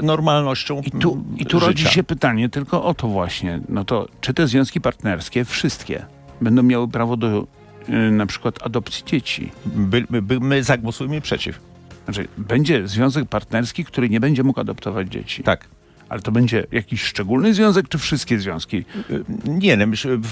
normalnością 0.01 0.81
I 0.81 0.91
tu, 0.91 1.23
i 1.37 1.45
tu 1.45 1.59
rodzi 1.59 1.85
się 1.85 2.03
pytanie 2.03 2.49
tylko 2.49 2.83
o 2.83 2.93
to 2.93 3.07
właśnie, 3.07 3.59
no 3.69 3.85
to 3.85 4.07
czy 4.21 4.33
te 4.33 4.47
związki 4.47 4.81
partnerskie, 4.81 5.45
wszystkie, 5.45 6.05
będą 6.41 6.63
miały 6.63 6.87
prawo 6.87 7.17
do 7.17 7.47
y, 7.89 8.11
na 8.11 8.25
przykład 8.25 8.65
adopcji 8.65 9.05
dzieci. 9.05 9.51
By, 9.65 10.05
by, 10.21 10.39
my 10.39 10.63
zagłosujemy 10.63 11.21
przeciw. 11.21 11.59
Znaczy, 12.05 12.27
będzie 12.37 12.87
związek 12.87 13.29
partnerski, 13.29 13.85
który 13.85 14.09
nie 14.09 14.19
będzie 14.19 14.43
mógł 14.43 14.59
adoptować 14.59 15.07
dzieci. 15.07 15.43
Tak. 15.43 15.67
Ale 16.09 16.21
to 16.21 16.31
będzie 16.31 16.67
jakiś 16.71 17.03
szczególny 17.03 17.53
związek, 17.53 17.89
czy 17.89 17.97
wszystkie 17.97 18.39
związki? 18.39 18.77
Y, 19.09 19.23
nie, 19.45 19.77
no, 19.77 19.85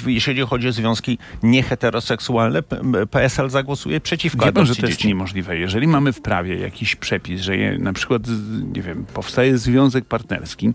jeśli 0.07 0.41
chodzi 0.41 0.67
o 0.67 0.71
związki 0.71 1.17
nieheteroseksualne, 1.43 2.63
PSL 3.11 3.49
zagłosuje 3.49 4.01
przeciwko 4.01 4.45
Wie 4.45 4.51
pan, 4.51 4.65
że 4.65 4.75
to 4.75 4.87
jest 4.87 5.03
niemożliwe. 5.03 5.57
Jeżeli 5.57 5.87
mamy 5.87 6.13
w 6.13 6.21
prawie 6.21 6.55
jakiś 6.55 6.95
przepis, 6.95 7.41
że 7.41 7.57
je, 7.57 7.77
na 7.77 7.93
przykład, 7.93 8.21
nie 8.75 8.81
wiem, 8.81 9.05
powstaje 9.13 9.57
związek 9.57 10.05
partnerski, 10.05 10.73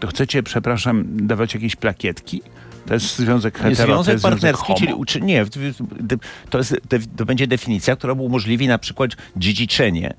to 0.00 0.08
chcecie, 0.08 0.42
przepraszam, 0.42 1.04
dawać 1.26 1.54
jakieś 1.54 1.76
plakietki? 1.76 2.42
To 2.88 2.94
jest 2.94 3.16
związek 3.16 3.58
hetero, 3.58 3.86
Związek 3.86 4.06
to 4.06 4.12
jest 4.12 4.22
partnerski, 4.22 4.64
związek 4.66 4.78
czyli 4.80 4.94
uczy, 4.94 5.20
nie, 5.20 5.44
to, 6.50 6.58
jest, 6.58 6.76
to 7.16 7.26
będzie 7.26 7.46
definicja, 7.46 7.96
która 7.96 8.12
umożliwi 8.12 8.68
na 8.68 8.78
przykład 8.78 9.10
dziedziczenie, 9.36 10.14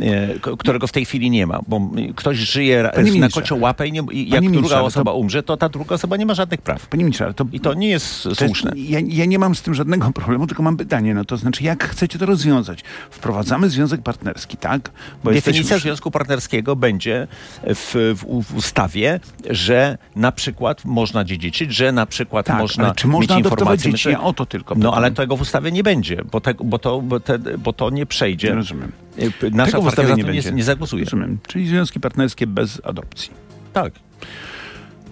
e, 0.00 0.56
którego 0.58 0.86
w 0.86 0.92
tej 0.92 1.04
chwili 1.04 1.30
nie 1.30 1.46
ma, 1.46 1.60
bo 1.68 1.90
ktoś 2.16 2.38
żyje 2.38 2.90
Panie 2.94 3.20
na 3.20 3.28
kocią 3.28 3.60
łapę 3.60 3.88
i, 3.88 3.92
nie, 3.92 4.02
i 4.12 4.30
jak 4.30 4.50
druga 4.50 4.80
osoba 4.80 5.10
to... 5.10 5.16
umrze, 5.16 5.42
to 5.42 5.56
ta 5.56 5.68
druga 5.68 5.94
osoba 5.94 6.16
nie 6.16 6.26
ma 6.26 6.34
żadnych 6.34 6.62
praw. 6.62 6.86
Panie 6.86 7.04
ministrze, 7.04 7.34
to... 7.34 7.46
I 7.52 7.60
to 7.60 7.74
nie 7.74 7.88
jest 7.88 8.22
to 8.22 8.34
słuszne. 8.34 8.72
Jest, 8.74 8.90
ja, 8.90 9.00
ja, 9.06 9.24
nie 9.24 9.38
mam 9.38 9.54
z 9.54 9.62
tym 9.62 9.74
żadnego 9.74 10.10
problemu, 10.20 10.46
tylko 10.46 10.62
mam 10.62 10.76
pytanie, 10.76 11.14
no 11.14 11.24
to 11.24 11.36
znaczy 11.36 11.64
jak 11.64 11.84
chcecie 11.84 12.18
to 12.18 12.26
rozwiązać? 12.26 12.84
Wprowadzamy 13.10 13.70
związek 13.70 14.02
partnerski, 14.02 14.56
tak? 14.56 14.90
Bo 15.24 15.32
Definicja 15.32 15.78
związku 15.78 16.10
partnerskiego 16.10 16.76
będzie 16.76 17.28
w, 17.64 18.14
w, 18.16 18.44
w 18.44 18.56
ustawie, 18.56 19.20
że 19.50 19.98
na 20.16 20.32
przykład 20.32 20.84
można 20.84 21.24
dziedziczyć, 21.24 21.74
że 21.74 21.92
na 21.92 21.99
przykład 22.06 22.46
tak, 22.46 22.58
można 22.58 22.94
czy 22.94 23.06
można 23.06 23.36
mieć 23.36 23.44
informacje. 23.44 23.92
Dzieci? 23.92 24.08
Ja 24.08 24.20
o 24.20 24.32
to 24.32 24.46
tylko. 24.46 24.74
No 24.74 24.94
ale 24.94 25.10
tego 25.10 25.36
w 25.36 25.40
ustawie 25.40 25.72
nie 25.72 25.82
będzie, 25.82 26.22
bo, 26.32 26.40
te, 26.40 26.54
bo, 26.54 26.78
to, 26.78 27.00
bo, 27.00 27.20
te, 27.20 27.38
bo 27.38 27.72
to 27.72 27.90
nie 27.90 28.06
przejdzie. 28.06 28.54
Rozumiem. 28.54 28.92
Y, 29.18 29.50
nasza 29.50 29.72
tego 29.72 29.82
partia 29.82 30.14
nie, 30.14 30.24
będzie. 30.24 30.50
Nie, 30.50 30.56
nie 30.56 30.64
zagłosuje. 30.64 31.04
Rozumiem. 31.04 31.38
Czyli 31.48 31.68
związki 31.68 32.00
partnerskie 32.00 32.46
bez 32.46 32.80
adopcji. 32.84 33.30
Tak. 33.72 33.92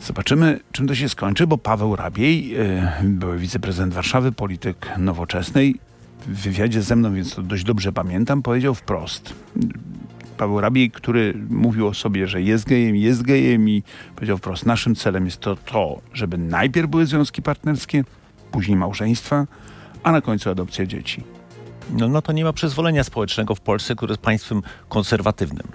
Zobaczymy, 0.03 0.61
czym 0.73 0.89
to 0.89 0.95
się 0.95 1.09
skończy, 1.09 1.47
bo 1.47 1.59
Paweł 1.59 1.97
Rabiej, 1.97 2.61
y, 2.61 2.83
były 3.03 3.39
wiceprezydent 3.39 3.95
Warszawy, 3.95 4.33
polityk 4.33 4.99
nowoczesnej, 4.99 5.75
w 6.27 6.43
wywiadzie 6.43 6.83
ze 6.83 6.97
mną, 6.97 7.15
więc 7.15 7.35
to 7.35 7.43
dość 7.43 7.65
dobrze 7.65 7.93
pamiętam, 7.93 8.43
powiedział 8.43 8.75
wprost. 8.75 9.35
Paweł 10.39 10.61
Rabiej, 10.61 10.91
który 10.91 11.35
mówił 11.51 11.87
o 11.87 11.95
sobie, 11.95 12.27
że 12.27 12.43
jest 12.43 12.69
gejem, 12.69 12.97
jest 12.97 13.23
gejem 13.23 13.69
i 13.69 13.83
powiedział 14.15 14.39
wprost, 14.39 14.67
naszym 14.67 14.95
celem 14.95 15.25
jest 15.25 15.41
to, 15.41 15.57
to 15.57 16.01
żeby 16.13 16.39
najpierw 16.39 16.91
były 16.91 17.07
związki 17.07 17.43
partnerskie, 17.43 18.05
później 18.51 18.77
małżeństwa, 18.77 19.47
a 20.03 20.13
na 20.13 20.21
końcu 20.21 20.51
adopcja 20.51 20.87
dzieci. 20.87 21.25
No, 21.91 22.09
no 22.09 22.23
to 22.23 22.33
nie 22.33 22.45
ma 22.45 22.53
przyzwolenia 22.53 23.05
społecznego 23.05 23.55
w 23.55 23.61
Polsce, 23.61 23.95
które 23.95 24.13
jest 24.13 24.23
państwem 24.23 24.63
konserwatywnym. 24.89 25.67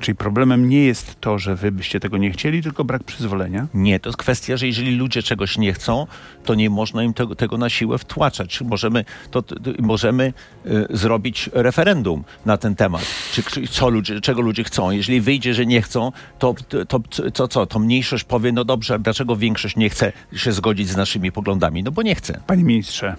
Czyli 0.00 0.16
problemem 0.16 0.68
nie 0.68 0.84
jest 0.84 1.20
to, 1.20 1.38
że 1.38 1.56
wy 1.56 1.72
byście 1.72 2.00
tego 2.00 2.16
nie 2.16 2.30
chcieli, 2.30 2.62
tylko 2.62 2.84
brak 2.84 3.04
przyzwolenia? 3.04 3.66
Nie, 3.74 4.00
to 4.00 4.08
jest 4.08 4.16
kwestia, 4.16 4.56
że 4.56 4.66
jeżeli 4.66 4.96
ludzie 4.96 5.22
czegoś 5.22 5.58
nie 5.58 5.72
chcą, 5.72 6.06
to 6.44 6.54
nie 6.54 6.70
można 6.70 7.02
im 7.02 7.14
tego, 7.14 7.34
tego 7.34 7.58
na 7.58 7.68
siłę 7.68 7.98
wtłaczać. 7.98 8.60
Możemy, 8.60 9.04
to, 9.30 9.42
to 9.42 9.54
możemy 9.78 10.32
y, 10.66 10.86
zrobić 10.90 11.50
referendum 11.52 12.24
na 12.46 12.56
ten 12.56 12.74
temat. 12.74 13.06
Czy, 13.32 13.66
co 13.68 13.88
ludzie, 13.88 14.20
czego 14.20 14.40
ludzie 14.42 14.64
chcą. 14.64 14.90
Jeżeli 14.90 15.20
wyjdzie, 15.20 15.54
że 15.54 15.66
nie 15.66 15.82
chcą, 15.82 16.12
to, 16.38 16.54
to, 16.88 17.00
to, 17.34 17.48
co? 17.48 17.66
To 17.66 17.78
mniejszość 17.78 18.24
powie, 18.24 18.52
no 18.52 18.64
dobrze, 18.64 18.98
dlaczego 18.98 19.36
większość 19.36 19.76
nie 19.76 19.90
chce 19.90 20.12
się 20.36 20.52
zgodzić 20.52 20.88
z 20.88 20.96
naszymi 20.96 21.32
poglądami? 21.32 21.82
No 21.82 21.90
bo 21.90 22.02
nie 22.02 22.14
chce. 22.14 22.40
Panie 22.46 22.64
ministrze, 22.64 23.16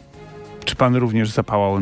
Czy 0.67 0.75
pan 0.75 0.95
również 0.95 1.29
zapałał 1.29 1.77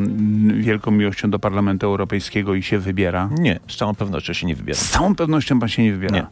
wielką 0.58 0.92
miłością 0.92 1.30
do 1.30 1.40
Parlamentu 1.40 1.86
Europejskiego 1.86 2.56
i 2.56 2.64
się 2.64 2.80
wybiera? 2.80 3.30
Nie, 3.40 3.60
z 3.68 3.76
całą 3.78 3.96
pewnością 3.96 4.34
się 4.34 4.48
nie 4.48 4.56
wybiera. 4.56 4.80
Z 4.80 4.90
całą 4.90 5.16
pewnością 5.16 5.60
pan 5.60 5.70
się 5.70 5.84
nie 5.84 5.92
wybiera. 5.94 6.16
Nie. 6.16 6.26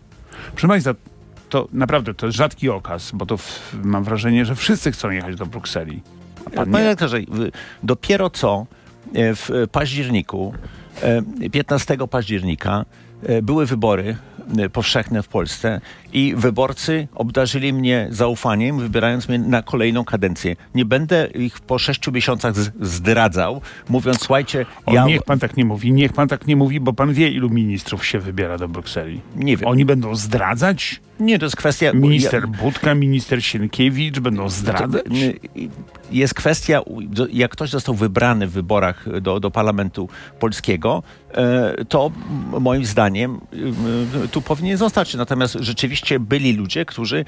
Proszę 0.51 0.67
Państwa, 0.67 0.93
to 1.49 1.67
naprawdę 1.71 2.13
to 2.13 2.25
jest 2.25 2.37
rzadki 2.37 2.69
okaz, 2.69 3.11
bo 3.13 3.25
to 3.25 3.37
w, 3.37 3.73
mam 3.83 4.03
wrażenie, 4.03 4.45
że 4.45 4.55
wszyscy 4.55 4.91
chcą 4.91 5.09
jechać 5.09 5.35
do 5.35 5.45
Brukseli. 5.45 6.01
A 6.45 6.49
pan 6.49 6.71
Panie 6.71 6.83
nie. 6.83 6.89
rektorze, 6.89 7.19
w- 7.19 7.49
dopiero 7.83 8.29
co 8.29 8.65
e, 9.13 9.35
w 9.35 9.49
październiku, 9.71 10.53
e, 11.43 11.49
15 11.49 11.97
października, 12.07 12.85
e, 13.23 13.41
były 13.41 13.65
wybory 13.65 14.17
e, 14.57 14.69
powszechne 14.69 15.23
w 15.23 15.27
Polsce 15.27 15.81
i 16.13 16.35
wyborcy 16.35 17.07
obdarzyli 17.15 17.73
mnie 17.73 18.07
zaufaniem, 18.09 18.79
wybierając 18.79 19.29
mnie 19.29 19.39
na 19.39 19.61
kolejną 19.61 20.05
kadencję. 20.05 20.55
Nie 20.75 20.85
będę 20.85 21.27
ich 21.27 21.59
po 21.59 21.79
sześciu 21.79 22.11
miesiącach 22.11 22.53
zdradzał, 22.81 23.61
mówiąc, 23.89 24.19
słuchajcie, 24.19 24.65
O, 24.85 24.93
ja 24.93 25.05
Niech 25.05 25.23
pan 25.23 25.39
tak 25.39 25.57
nie 25.57 25.65
mówi, 25.65 25.91
niech 25.91 26.13
pan 26.13 26.27
tak 26.27 26.47
nie 26.47 26.55
mówi, 26.55 26.79
bo 26.79 26.93
pan 26.93 27.13
wie, 27.13 27.29
ilu 27.29 27.49
ministrów 27.49 28.05
się 28.05 28.19
wybiera 28.19 28.57
do 28.57 28.67
Brukseli. 28.67 29.21
nie 29.35 29.57
wiem. 29.57 29.69
Oni 29.69 29.85
będą 29.85 30.15
zdradzać? 30.15 31.01
Nie, 31.19 31.39
to 31.39 31.45
jest 31.45 31.55
kwestia... 31.55 31.93
Minister 31.93 32.47
Budka, 32.47 32.95
minister 32.95 33.43
Sienkiewicz 33.43 34.19
będą 34.19 34.49
zdradzać? 34.49 35.05
Jest 36.11 36.33
kwestia, 36.33 36.81
jak 37.31 37.51
ktoś 37.51 37.69
został 37.69 37.95
wybrany 37.95 38.47
w 38.47 38.51
wyborach 38.51 39.21
do, 39.21 39.39
do 39.39 39.51
Parlamentu 39.51 40.09
Polskiego, 40.39 41.03
e, 41.33 41.85
to 41.85 42.11
moim 42.59 42.85
zdaniem 42.85 43.39
tu 44.31 44.41
powinien 44.41 44.77
zostać. 44.77 45.13
Natomiast 45.13 45.57
rzeczywiście 45.59 46.02
byli 46.19 46.53
ludzie, 46.53 46.85
którzy 46.85 47.25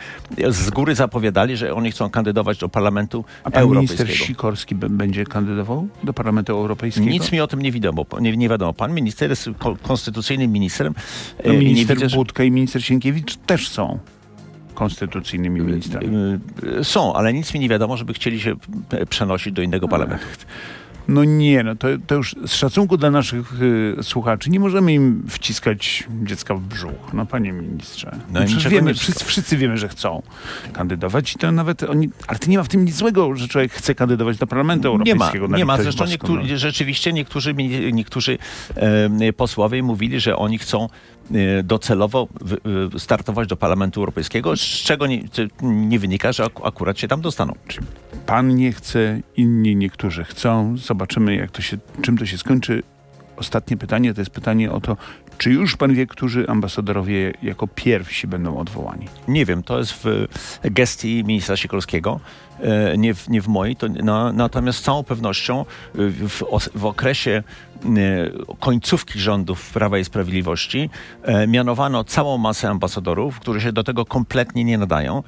z 0.50 0.70
góry 0.70 0.96
zapowiadali, 0.96 1.58
że 1.58 1.74
oni 1.74 1.92
chcą 1.92 2.10
kandydować 2.10 2.58
do 2.58 2.70
Parlamentu 2.70 3.26
A 3.44 3.52
pan 3.52 3.70
minister 3.70 4.00
Europejskiego. 4.02 4.26
Sikorski 4.28 4.76
b- 4.76 4.90
będzie 4.90 5.26
kandydował 5.26 5.88
do 6.04 6.14
Parlamentu 6.14 6.52
Europejskiego? 6.54 7.10
Nic 7.10 7.32
mi 7.32 7.42
o 7.42 7.48
tym 7.48 7.62
nie 7.62 7.72
wiadomo. 7.72 8.06
Nie, 8.22 8.38
nie 8.38 8.50
wiadomo. 8.50 8.74
Pan 8.74 8.94
minister 8.94 9.30
jest 9.30 9.50
ko- 9.60 9.78
konstytucyjnym 9.84 10.52
ministrem. 10.52 10.94
No, 11.46 11.54
e, 11.54 11.58
minister 11.58 11.98
widzę, 11.98 12.16
Budka 12.16 12.44
i 12.44 12.52
minister 12.52 12.84
Sienkiewicz 12.86 13.36
też 13.36 13.70
są 13.70 14.00
konstytucyjnymi 14.74 15.62
ministrami. 15.62 16.08
e, 16.80 16.84
Są, 16.84 17.14
ale 17.14 17.34
nic 17.34 17.54
mi 17.54 17.60
nie 17.60 17.70
wiadomo, 17.70 17.98
żeby 17.98 18.14
chcieli 18.14 18.40
się 18.42 18.56
e, 18.92 19.06
przenosić 19.06 19.54
do 19.54 19.62
innego 19.62 19.88
parlamentu. 19.88 20.26
No 21.08 21.24
nie, 21.24 21.64
no 21.64 21.76
to, 21.76 21.88
to 22.08 22.16
już 22.16 22.36
z 22.46 22.54
szacunku 22.54 22.98
dla 22.98 23.12
naszych 23.12 23.62
y, 23.62 23.96
słuchaczy 24.02 24.50
nie 24.50 24.60
możemy 24.60 24.94
im 24.94 25.24
wciskać 25.30 26.04
dziecka 26.24 26.56
w 26.56 26.62
brzuch. 26.62 27.14
No 27.14 27.26
panie 27.26 27.52
ministrze. 27.52 28.12
No 28.34 28.40
No 28.40 28.46
przecież 28.46 28.68
wiemy, 28.68 28.94
wszyscy, 28.94 29.26
wszyscy 29.26 29.58
wiemy, 29.58 29.78
że 29.78 29.88
chcą 29.90 30.22
kandydować 30.74 31.34
i 31.34 31.38
to 31.38 31.52
nawet 31.52 31.84
oni, 31.84 32.10
ale 32.28 32.40
to 32.40 32.50
nie 32.50 32.58
ma 32.58 32.64
w 32.64 32.68
tym 32.68 32.86
nic 32.86 32.96
złego, 32.96 33.36
że 33.36 33.48
człowiek 33.48 33.72
chce 33.74 33.96
kandydować 33.96 34.38
do 34.38 34.48
Parlamentu 34.48 34.98
Nie 34.98 35.16
ma, 35.16 35.26
Europejskiego. 35.26 35.58
nie 35.58 35.66
ma. 35.66 35.78
Zresztą 35.82 36.06
boską, 36.06 36.36
no. 36.36 36.42
rzeczywiście 36.58 37.14
niektórzy, 37.14 37.54
niektórzy 37.94 38.38
e, 38.76 39.34
posłowie 39.34 39.84
mówili, 39.84 40.20
że 40.20 40.36
oni 40.38 40.58
chcą 40.58 40.88
e, 41.32 41.64
docelowo 41.64 42.28
e, 42.96 43.00
startować 43.00 43.48
do 43.48 43.56
Parlamentu 43.58 44.00
Europejskiego, 44.02 44.58
z 44.58 44.60
czego 44.62 45.08
nie, 45.08 45.24
nie 45.62 46.00
wynika, 46.00 46.32
że 46.32 46.44
ak- 46.46 46.62
akurat 46.64 47.00
się 47.00 47.08
tam 47.08 47.22
dostaną. 47.22 47.54
Pan 48.26 48.56
nie 48.56 48.72
chce, 48.72 49.20
inni 49.38 49.76
niektórzy 49.76 50.24
chcą. 50.24 50.78
Zobaczymy, 50.78 51.36
jak 51.36 51.52
to 51.52 51.62
się, 51.62 51.78
czym 52.02 52.18
to 52.18 52.26
się 52.26 52.38
skończy. 52.38 52.84
Ostatnie 53.38 53.78
pytanie 53.78 54.14
to 54.14 54.22
jest 54.22 54.32
pytanie 54.32 54.72
o 54.72 54.82
to, 54.82 54.98
czy 55.38 55.52
już 55.52 55.78
pan 55.78 55.94
wie, 55.94 56.08
którzy 56.08 56.48
ambasadorowie 56.48 57.34
jako 57.44 57.68
pierwsi 57.68 58.28
będą 58.28 58.58
odwołani? 58.58 59.08
Nie 59.28 59.46
wiem, 59.46 59.64
to 59.64 59.80
jest 59.80 59.94
w 59.94 60.28
gestii 60.64 61.24
ministra 61.24 61.58
Sikorskiego, 61.58 62.20
e, 62.60 62.98
nie 62.98 63.14
w, 63.14 63.30
nie 63.30 63.42
w 63.42 63.48
mojej. 63.48 63.76
To, 63.76 63.88
na, 63.88 64.32
natomiast 64.32 64.80
z 64.80 64.82
całą 64.82 65.04
pewnością 65.04 65.60
e, 65.62 65.66
w, 66.10 66.44
w 66.76 66.86
okresie 66.86 67.44
e, 67.86 67.90
końcówki 68.60 69.20
rządów 69.20 69.70
Prawa 69.70 69.98
i 69.98 70.06
Sprawiedliwości 70.06 70.90
mianowano 71.48 72.04
całą 72.04 72.38
masę 72.38 72.70
ambasadorów, 72.70 73.40
którzy 73.40 73.62
się 73.62 73.72
do 73.72 73.84
tego 73.84 74.06
kompletnie 74.06 74.64
nie 74.64 74.78
nadają. 74.78 75.24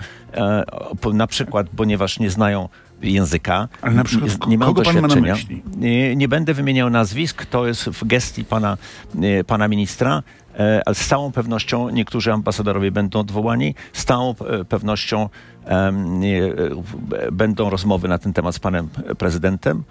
Na 1.13 1.27
przykład, 1.27 1.67
ponieważ 1.75 2.19
nie 2.19 2.29
znają 2.29 2.69
języka, 3.01 3.67
Ale 3.81 3.93
na 3.93 4.03
przykład 4.03 4.39
nie, 4.41 4.47
nie 4.47 4.57
mają 4.57 4.73
kogo 4.73 4.81
pan 4.83 4.95
ma 4.95 5.01
na 5.01 5.07
doświadczenia. 5.07 5.33
myśli? 5.33 5.63
Nie, 5.77 6.15
nie 6.15 6.27
będę 6.27 6.53
wymieniał 6.53 6.89
nazwisk, 6.89 7.45
to 7.45 7.67
jest 7.67 7.83
w 7.86 8.07
gestii 8.07 8.45
pana, 8.45 8.77
e, 9.21 9.43
pana 9.43 9.67
ministra, 9.67 10.23
e, 10.60 10.81
ale 10.86 10.95
z 10.95 11.07
całą 11.07 11.31
pewnością 11.31 11.89
niektórzy 11.89 12.33
ambasadorowie 12.33 12.91
będą 12.91 13.19
odwołani, 13.19 13.75
z 13.93 14.05
całą 14.05 14.29
e, 14.31 14.65
pewnością 14.65 15.29
e, 15.65 15.91
będą 17.31 17.69
rozmowy 17.69 18.07
na 18.07 18.17
ten 18.17 18.33
temat 18.33 18.55
z 18.55 18.60
panem 18.60 18.89
prezydentem. 19.17 19.83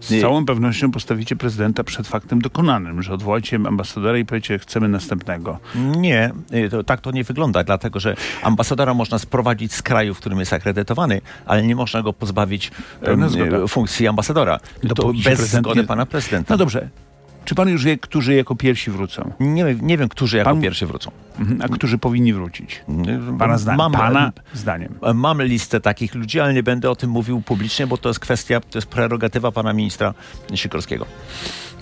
Z 0.00 0.10
Nie. 0.10 0.20
całą 0.20 0.46
pewnością 0.46 0.90
postawicie 0.90 1.36
prezydenta 1.36 1.84
przed 1.84 2.08
faktem 2.08 2.42
dokonanym, 2.42 3.02
że 3.02 3.14
odwołacie 3.14 3.56
ambasadora 3.66 4.18
i 4.18 4.24
powiecie, 4.24 4.58
chcemy 4.58 4.88
następnego. 4.88 5.58
Nie, 5.74 6.32
e, 6.50 6.68
to, 6.68 6.84
tak 6.84 7.00
to 7.00 7.10
nie 7.10 7.24
wygląda, 7.24 7.64
dlatego 7.64 8.00
że 8.00 8.16
ambasadora 8.42 8.94
można 8.94 9.18
sprowadzić 9.18 9.74
z 9.74 9.82
kraju, 9.82 10.14
w 10.14 10.18
którym 10.18 10.40
jest 10.40 10.52
akredytowany, 10.52 11.20
ale 11.46 11.62
nie 11.62 11.76
można 11.76 12.02
go 12.02 12.12
pozbawić 12.12 12.70
e, 13.02 13.68
funkcji 13.68 14.08
ambasadora. 14.08 14.58
To 14.58 14.88
Dopóki 14.88 15.22
bez 15.22 15.50
zgody 15.50 15.84
pana 15.84 16.06
prezydenta. 16.06 16.54
No 16.54 16.58
dobrze. 16.58 16.88
Czy 17.50 17.54
pan 17.54 17.68
już 17.68 17.84
wie, 17.84 17.98
którzy 17.98 18.34
jako 18.34 18.56
pierwsi 18.56 18.90
wrócą? 18.90 19.32
Nie, 19.40 19.64
nie 19.82 19.98
wiem, 19.98 20.08
którzy 20.08 20.36
jako 20.36 20.50
Pan- 20.50 20.60
pierwsi 20.60 20.86
wrócą. 20.86 21.10
Mhm. 21.38 21.62
A 21.62 21.68
którzy 21.68 21.98
powinni 21.98 22.32
wrócić? 22.32 22.84
Pana 23.38 23.58
zdaniem. 23.58 23.78
Mam, 23.78 23.92
Pana 23.92 24.32
zdaniem. 24.54 24.94
Mam 25.14 25.42
listę 25.42 25.80
takich 25.80 26.14
ludzi, 26.14 26.40
ale 26.40 26.54
nie 26.54 26.62
będę 26.62 26.90
o 26.90 26.96
tym 26.96 27.10
mówił 27.10 27.40
publicznie, 27.42 27.86
bo 27.86 27.96
to 27.98 28.08
jest 28.08 28.20
kwestia, 28.20 28.60
to 28.60 28.78
jest 28.78 28.88
prerogatywa 28.88 29.52
pana 29.52 29.72
ministra 29.72 30.14
Sikorskiego. 30.54 31.06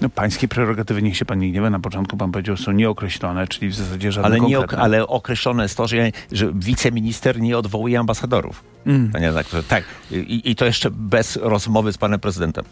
No, 0.01 0.09
pańskie 0.09 0.49
prerogatywy, 0.49 1.03
niech 1.03 1.17
się 1.17 1.25
pan 1.25 1.39
nie 1.39 1.51
gniewa. 1.51 1.71
Na 1.71 1.81
początku 1.81 2.17
pan 2.17 2.33
powiedział, 2.33 2.57
są 2.57 2.73
nieokreślone, 2.73 3.47
czyli 3.49 3.69
w 3.69 3.75
zasadzie 3.75 4.13
żadne 4.13 4.29
Ale, 4.29 4.41
nie, 4.41 4.59
ok- 4.59 4.75
ale 4.79 5.07
określone 5.07 5.63
jest 5.63 5.77
to, 5.77 5.89
że, 5.89 6.11
że 6.33 6.53
wiceminister 6.55 7.41
nie 7.41 7.59
odwołuje 7.59 7.99
ambasadorów. 7.99 8.65
Mm. 8.87 9.11
Panie 9.13 9.27
redaktorze, 9.27 9.63
tak. 9.63 9.85
I, 10.11 10.51
I 10.51 10.57
to 10.57 10.65
jeszcze 10.65 10.91
bez 10.91 11.37
rozmowy 11.43 11.93
z 11.93 11.99
panem 11.99 12.21
prezydentem. 12.21 12.65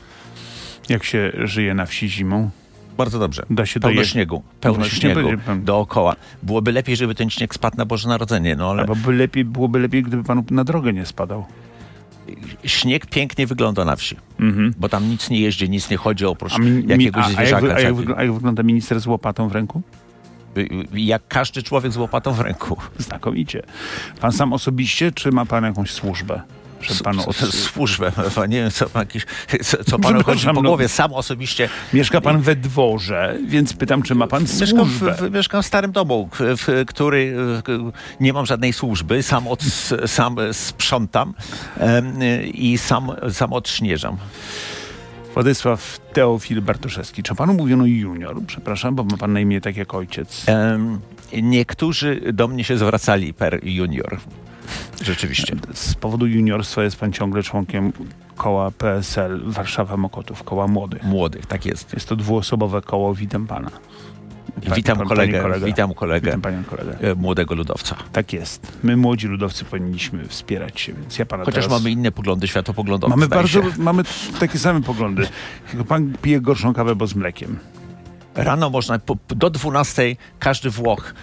Jak 0.88 1.04
się 1.04 1.32
żyje 1.44 1.74
na 1.74 1.86
wsi 1.86 2.08
zimą? 2.08 2.50
Bardzo 2.98 3.18
dobrze. 3.18 3.42
Da 3.50 3.66
się 3.66 3.80
Pełno 3.80 4.04
śniegu. 4.04 4.42
Pełno 4.60 4.78
Właśnie 4.78 4.98
śniegu 5.00 5.22
będzie 5.28 5.64
dookoła. 5.64 6.16
Byłoby 6.42 6.72
lepiej, 6.72 6.96
żeby 6.96 7.14
ten 7.14 7.30
śnieg 7.30 7.54
spadł 7.54 7.76
na 7.76 7.84
Boże 7.84 8.08
Narodzenie, 8.08 8.56
no 8.56 8.70
ale 8.70 8.80
Albo 8.80 8.96
by 8.96 9.12
lepiej, 9.12 9.44
byłoby 9.44 9.78
lepiej, 9.78 10.02
gdyby 10.02 10.24
panu 10.24 10.44
na 10.50 10.64
drogę 10.64 10.92
nie 10.92 11.06
spadał. 11.06 11.44
śnieg 12.64 13.06
pięknie 13.06 13.46
wygląda 13.46 13.84
na 13.84 13.96
wsi, 13.96 14.16
Mhm. 14.40 14.74
bo 14.78 14.88
tam 14.88 15.08
nic 15.10 15.30
nie 15.30 15.40
jeździ, 15.40 15.70
nic 15.70 15.90
nie 15.90 15.96
chodzi 15.96 16.26
oprócz 16.26 16.54
A, 16.54 16.58
mi, 16.58 16.70
mi, 16.70 16.86
jakiegoś 16.88 17.24
a, 17.24 17.26
a, 17.26 17.30
jak, 17.30 17.36
zwierzaka. 17.36 17.60
wy- 17.66 17.74
a, 17.74 17.80
jak, 17.80 17.94
czy- 17.96 18.02
wygl- 18.02 18.14
a 18.16 18.22
jak 18.22 18.32
wygląda 18.32 18.62
minister 18.62 19.00
z 19.00 19.06
łopatą 19.06 19.48
w 19.48 19.52
ręku? 19.52 19.82
jak 20.94 21.22
każdy 21.28 21.62
człowiek 21.62 21.92
z 21.92 21.96
łopatą 21.96 22.32
w 22.32 22.40
ręku. 22.40 22.76
Znakomicie. 22.98 23.62
Pan 24.20 24.32
sam 24.32 24.52
osobiście, 24.52 25.12
czy 25.12 25.30
ma 25.32 25.46
pan 25.46 25.64
jakąś 25.64 25.90
służbę? 25.90 26.40
Panu 27.04 27.22
od... 27.28 27.42
s- 27.42 27.54
Służbę, 27.62 28.12
nie 28.48 28.56
wiem, 28.62 28.70
co, 28.70 28.88
pan 28.88 29.02
jakiś, 29.02 29.26
co, 29.64 29.84
co 29.84 29.98
panu 29.98 30.22
chodzi 30.22 30.46
po 30.46 30.52
no. 30.52 30.62
głowie. 30.62 30.88
Sam 30.88 31.12
osobiście 31.12 31.68
Mieszka 31.92 32.20
pan 32.20 32.40
we 32.40 32.56
dworze, 32.56 33.38
więc 33.46 33.72
pytam, 33.72 34.02
czy 34.02 34.14
ma 34.14 34.26
pan 34.26 34.42
mieszkam 34.60 34.84
w, 34.88 34.98
służbę? 34.98 35.30
mieszkam 35.30 35.62
w 35.62 35.66
starym 35.66 35.92
domu, 35.92 36.28
w, 36.32 36.84
który 36.86 37.36
nie 38.20 38.32
mam 38.32 38.46
żadnej 38.46 38.72
służby, 38.72 39.22
sam, 39.22 39.48
od, 39.48 39.62
sam 40.06 40.36
sprzątam 40.52 41.34
i 42.54 42.78
sam, 42.78 43.10
sam 43.32 43.52
odśnieżam. 43.52 44.16
Władysław 45.34 45.98
Teofil 46.12 46.62
Bartoszewski. 46.62 47.22
Czy 47.22 47.34
panu 47.34 47.54
mówiono 47.54 47.86
junior? 47.86 48.36
Przepraszam, 48.46 48.94
bo 48.94 49.04
ma 49.04 49.16
pan 49.16 49.32
na 49.32 49.40
imię 49.40 49.60
tak 49.60 49.76
jak 49.76 49.94
ojciec. 49.94 50.46
Niektórzy 51.42 52.20
do 52.32 52.48
mnie 52.48 52.64
się 52.64 52.78
zwracali 52.78 53.34
per 53.34 53.60
junior. 53.66 54.18
Rzeczywiście. 55.02 55.56
Z 55.74 55.94
powodu 55.94 56.26
juniorstwa 56.26 56.82
jest 56.82 56.96
pan 56.96 57.12
ciągle 57.12 57.42
członkiem 57.42 57.92
koła 58.36 58.70
PSL 58.70 59.42
Warszawa 59.46 59.96
Mokotów, 59.96 60.42
koła 60.42 60.68
młodych. 60.68 61.02
Młodych, 61.02 61.46
tak 61.46 61.66
jest. 61.66 61.92
Jest 61.94 62.08
to 62.08 62.16
dwuosobowe 62.16 62.82
koło, 62.82 63.14
witam 63.14 63.46
pana. 63.46 63.70
Pa- 64.68 64.74
Witam 64.74 64.98
pan- 64.98 65.06
kolegę, 65.08 65.40
kolega. 65.42 65.66
witam 65.66 65.94
kolegę, 65.94 66.26
Witam 66.26 66.40
panią 66.40 66.64
kolegę. 66.64 66.98
e, 67.00 67.14
młodego 67.14 67.54
ludowca. 67.54 67.96
Tak 68.12 68.32
jest. 68.32 68.72
My 68.82 68.96
młodzi 68.96 69.26
ludowcy 69.28 69.64
powinniśmy 69.64 70.28
wspierać 70.28 70.80
się, 70.80 70.92
więc 70.92 71.18
ja 71.18 71.26
pana 71.26 71.44
Chociaż 71.44 71.64
teraz... 71.64 71.78
mamy 71.80 71.90
inne 71.90 72.12
poglądy 72.12 72.48
światopoglądowe. 72.48 73.10
Mamy 73.10 73.28
bardzo, 73.28 73.48
się. 73.62 73.68
mamy 73.78 74.02
takie 74.40 74.58
same 74.58 74.82
poglądy. 74.82 75.28
Tylko 75.70 75.84
pan 75.84 76.12
pije 76.22 76.40
gorszą 76.40 76.74
kawę, 76.74 76.94
bo 76.94 77.06
z 77.06 77.14
mlekiem. 77.14 77.58
Rano 78.34 78.70
można, 78.70 78.98
po, 78.98 79.16
do 79.28 79.50
12 79.50 80.16
każdy 80.38 80.70
Włoch 80.70 81.14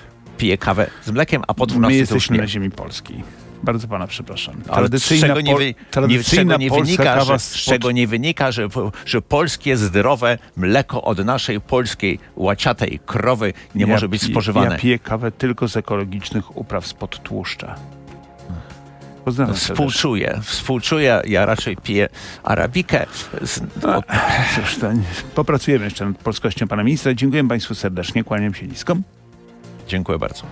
pije 0.44 0.58
kawę 0.58 0.90
z 1.04 1.12
mlekiem, 1.12 1.44
a 1.48 1.54
po 1.54 1.66
12 1.66 1.94
My 1.94 2.00
jesteśmy 2.00 2.38
na 2.38 2.48
ziemi 2.48 2.72
polskiej. 2.72 3.24
Bardzo 3.64 3.88
pana 3.88 4.08
przepraszam. 4.08 4.56
Ale 4.70 4.88
z 4.88 5.20
czego 5.20 5.42
nie, 5.42 5.56
wy, 5.56 5.66
nie, 5.66 5.74
z 5.74 5.92
tradycyjna 5.92 6.54
czego 6.54 6.58
nie 6.58 6.70
polska 6.70 6.86
wynika, 6.86 7.16
kawa 7.16 7.40
z 7.40 7.52
z 7.52 7.56
czego 7.56 7.92
nie 7.92 8.08
wynika 8.08 8.52
że, 8.52 8.68
że 9.06 9.22
polskie 9.22 9.78
zdrowe 9.78 10.38
mleko 10.58 11.04
od 11.04 11.26
naszej 11.26 11.62
polskiej 11.62 12.20
łaciatej 12.36 13.00
krowy 13.06 13.54
nie 13.76 13.88
może 13.88 14.10
być 14.10 14.22
spożywane. 14.22 14.72
Ja 14.72 14.78
piję 14.82 15.00
kawę 15.00 15.32
tylko 15.32 15.68
z 15.68 15.78
ekologicznych 15.78 16.58
upraw 16.58 16.88
spod 16.88 17.24
tłuszcza. 17.24 17.76
Pozdrawiam 19.26 19.56
serdecznie. 19.56 19.76
Współczuję, 19.76 20.40
współczuję. 20.44 21.22
Ja 21.28 21.46
raczej 21.46 21.78
piję 21.78 22.10
arabikę. 22.44 23.06
Z, 23.42 23.62
No, 23.84 23.98
od, 23.98 24.06
cóż, 24.56 24.78
to, 24.78 24.88
popracujemy 25.36 25.86
jeszcze 25.86 26.06
nad 26.06 26.18
polskością 26.18 26.68
pana 26.68 26.84
ministra. 26.84 27.14
Dziękuję 27.14 27.48
państwu 27.48 27.76
serdecznie, 27.76 28.24
kłaniam 28.24 28.54
się 28.54 28.68
nisko. 28.68 28.96
Dziękuję 29.88 30.20
bardzo. 30.20 30.44